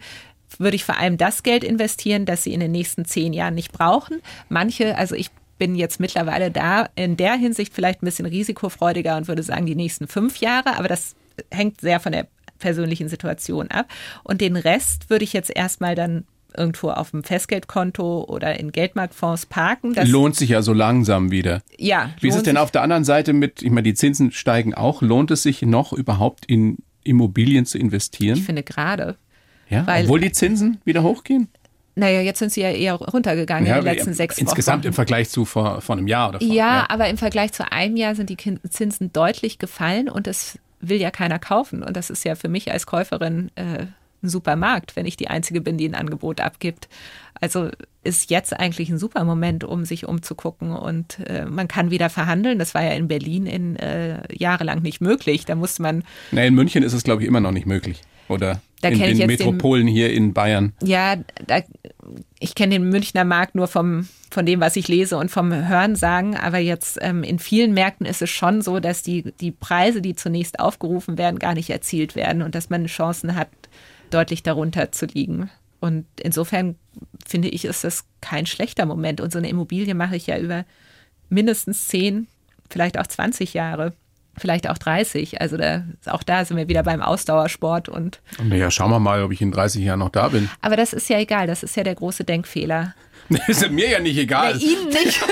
[0.58, 3.72] würde ich vor allem das Geld investieren, das sie in den nächsten zehn Jahren nicht
[3.72, 4.22] brauchen.
[4.50, 9.28] Manche, also ich bin jetzt mittlerweile da in der Hinsicht vielleicht ein bisschen risikofreudiger und
[9.28, 11.16] würde sagen die nächsten fünf Jahre, aber das
[11.52, 12.28] hängt sehr von der
[12.58, 13.88] persönlichen Situation ab.
[14.24, 19.46] Und den Rest würde ich jetzt erstmal dann irgendwo auf dem Festgeldkonto oder in Geldmarktfonds
[19.48, 19.94] parken.
[19.94, 21.62] Das, Lohnt sich ja so langsam wieder.
[21.78, 24.74] ja, Wie ist es denn auf der anderen Seite mit, ich meine, die Zinsen steigen
[24.74, 25.02] auch.
[25.02, 28.38] Lohnt es sich noch überhaupt in Immobilien zu investieren?
[28.38, 29.18] Ich finde gerade.
[29.70, 31.48] Ja, weil- obwohl die Zinsen wieder hochgehen?
[31.96, 34.90] Naja, jetzt sind sie ja eher runtergegangen in den letzten sechs insgesamt Wochen.
[34.90, 37.98] im Vergleich zu vor, vor einem Jahr oder vor, Ja, aber im Vergleich zu einem
[37.98, 38.38] Jahr sind die
[38.70, 41.84] Zinsen deutlich gefallen und das will ja keiner kaufen.
[41.84, 43.88] Und das ist ja für mich als Käuferin äh,
[44.24, 46.88] ein super Markt, wenn ich die Einzige bin, die ein Angebot abgibt.
[47.40, 47.70] Also
[48.04, 52.58] ist jetzt eigentlich ein super Moment, um sich umzugucken und äh, man kann wieder verhandeln.
[52.58, 55.46] Das war ja in Berlin in äh, jahrelang nicht möglich.
[55.46, 58.02] Da musste man Na, in München ist es, glaube ich, immer noch nicht möglich.
[58.30, 60.74] Oder Da in den jetzt den- Metropolen hier in Bayern.
[60.84, 61.16] Ja,
[61.46, 61.62] da,
[62.40, 65.96] ich kenne den Münchner Markt nur vom, von dem, was ich lese und vom Hören
[65.96, 66.36] sagen.
[66.36, 70.16] Aber jetzt ähm, in vielen Märkten ist es schon so, dass die, die Preise, die
[70.16, 73.50] zunächst aufgerufen werden, gar nicht erzielt werden und dass man Chancen hat,
[74.10, 75.50] deutlich darunter zu liegen.
[75.80, 76.76] Und insofern
[77.26, 79.22] finde ich, ist das kein schlechter Moment.
[79.22, 80.66] Und so eine Immobilie mache ich ja über
[81.30, 82.28] mindestens 10,
[82.70, 83.94] vielleicht auch 20 Jahre,
[84.38, 85.42] vielleicht auch 30.
[85.42, 89.32] Also da, auch da sind wir wieder beim Ausdauersport und Naja, schauen wir mal, ob
[89.32, 90.50] ich in 30 Jahren noch da bin.
[90.62, 92.94] aber das ist ja egal, das ist ja der große Denkfehler.
[93.30, 94.56] Das ist mir ja nicht egal.
[94.56, 95.20] Nee, Ihnen nicht.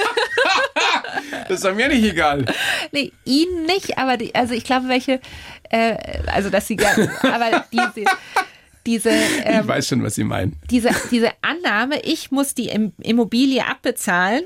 [1.47, 2.45] Das ist mir nicht egal.
[2.91, 5.19] Nee, Ihnen nicht, aber die, also ich glaube, welche,
[5.69, 5.95] äh,
[6.27, 8.05] also dass Sie gerne, aber diese,
[8.85, 10.59] diese, Ich ähm, weiß schon, was Sie meinen.
[10.71, 14.43] diese, diese Annahme, ich muss die Im- Immobilie abbezahlen,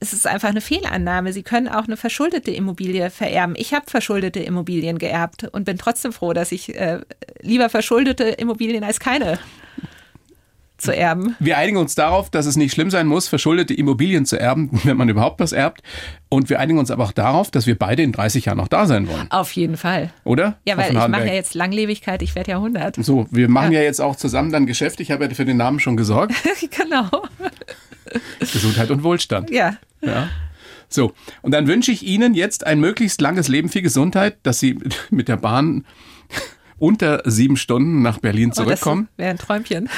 [0.00, 1.32] es ist einfach eine Fehlannahme.
[1.32, 3.54] Sie können auch eine verschuldete Immobilie vererben.
[3.56, 7.00] Ich habe verschuldete Immobilien geerbt und bin trotzdem froh, dass ich äh,
[7.42, 9.38] lieber verschuldete Immobilien als keine
[10.78, 11.36] zu erben.
[11.38, 14.96] Wir einigen uns darauf, dass es nicht schlimm sein muss, verschuldete Immobilien zu erben, wenn
[14.96, 15.82] man überhaupt was erbt.
[16.30, 18.86] Und wir einigen uns aber auch darauf, dass wir beide in 30 Jahren noch da
[18.86, 19.30] sein wollen.
[19.30, 20.10] Auf jeden Fall.
[20.24, 20.58] Oder?
[20.66, 23.04] Ja, weil ich mache ja jetzt Langlebigkeit, ich werde ja 100.
[23.04, 23.82] So, wir machen ja.
[23.82, 25.00] jetzt auch zusammen dann Geschäft.
[25.00, 26.32] Ich habe ja für den Namen schon gesorgt.
[26.70, 27.10] genau.
[28.40, 29.50] Gesundheit und Wohlstand.
[29.50, 29.76] Ja.
[30.02, 30.28] Ja.
[30.88, 34.78] So, und dann wünsche ich Ihnen jetzt ein möglichst langes Leben, viel Gesundheit, dass Sie
[35.10, 35.86] mit der Bahn
[36.78, 39.08] unter sieben Stunden nach Berlin zurückkommen.
[39.08, 39.88] Oh, das wäre ein Träumchen.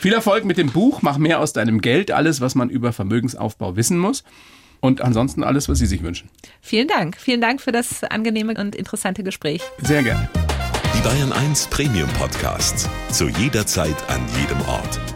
[0.00, 3.76] Viel Erfolg mit dem Buch, mach mehr aus deinem Geld, alles, was man über Vermögensaufbau
[3.76, 4.24] wissen muss.
[4.80, 6.28] Und ansonsten alles, was Sie sich wünschen.
[6.60, 7.16] Vielen Dank.
[7.18, 9.62] Vielen Dank für das angenehme und interessante Gespräch.
[9.78, 10.28] Sehr gerne.
[10.94, 12.88] Die Bayern 1 Premium Podcasts.
[13.10, 15.15] Zu jeder Zeit, an jedem Ort.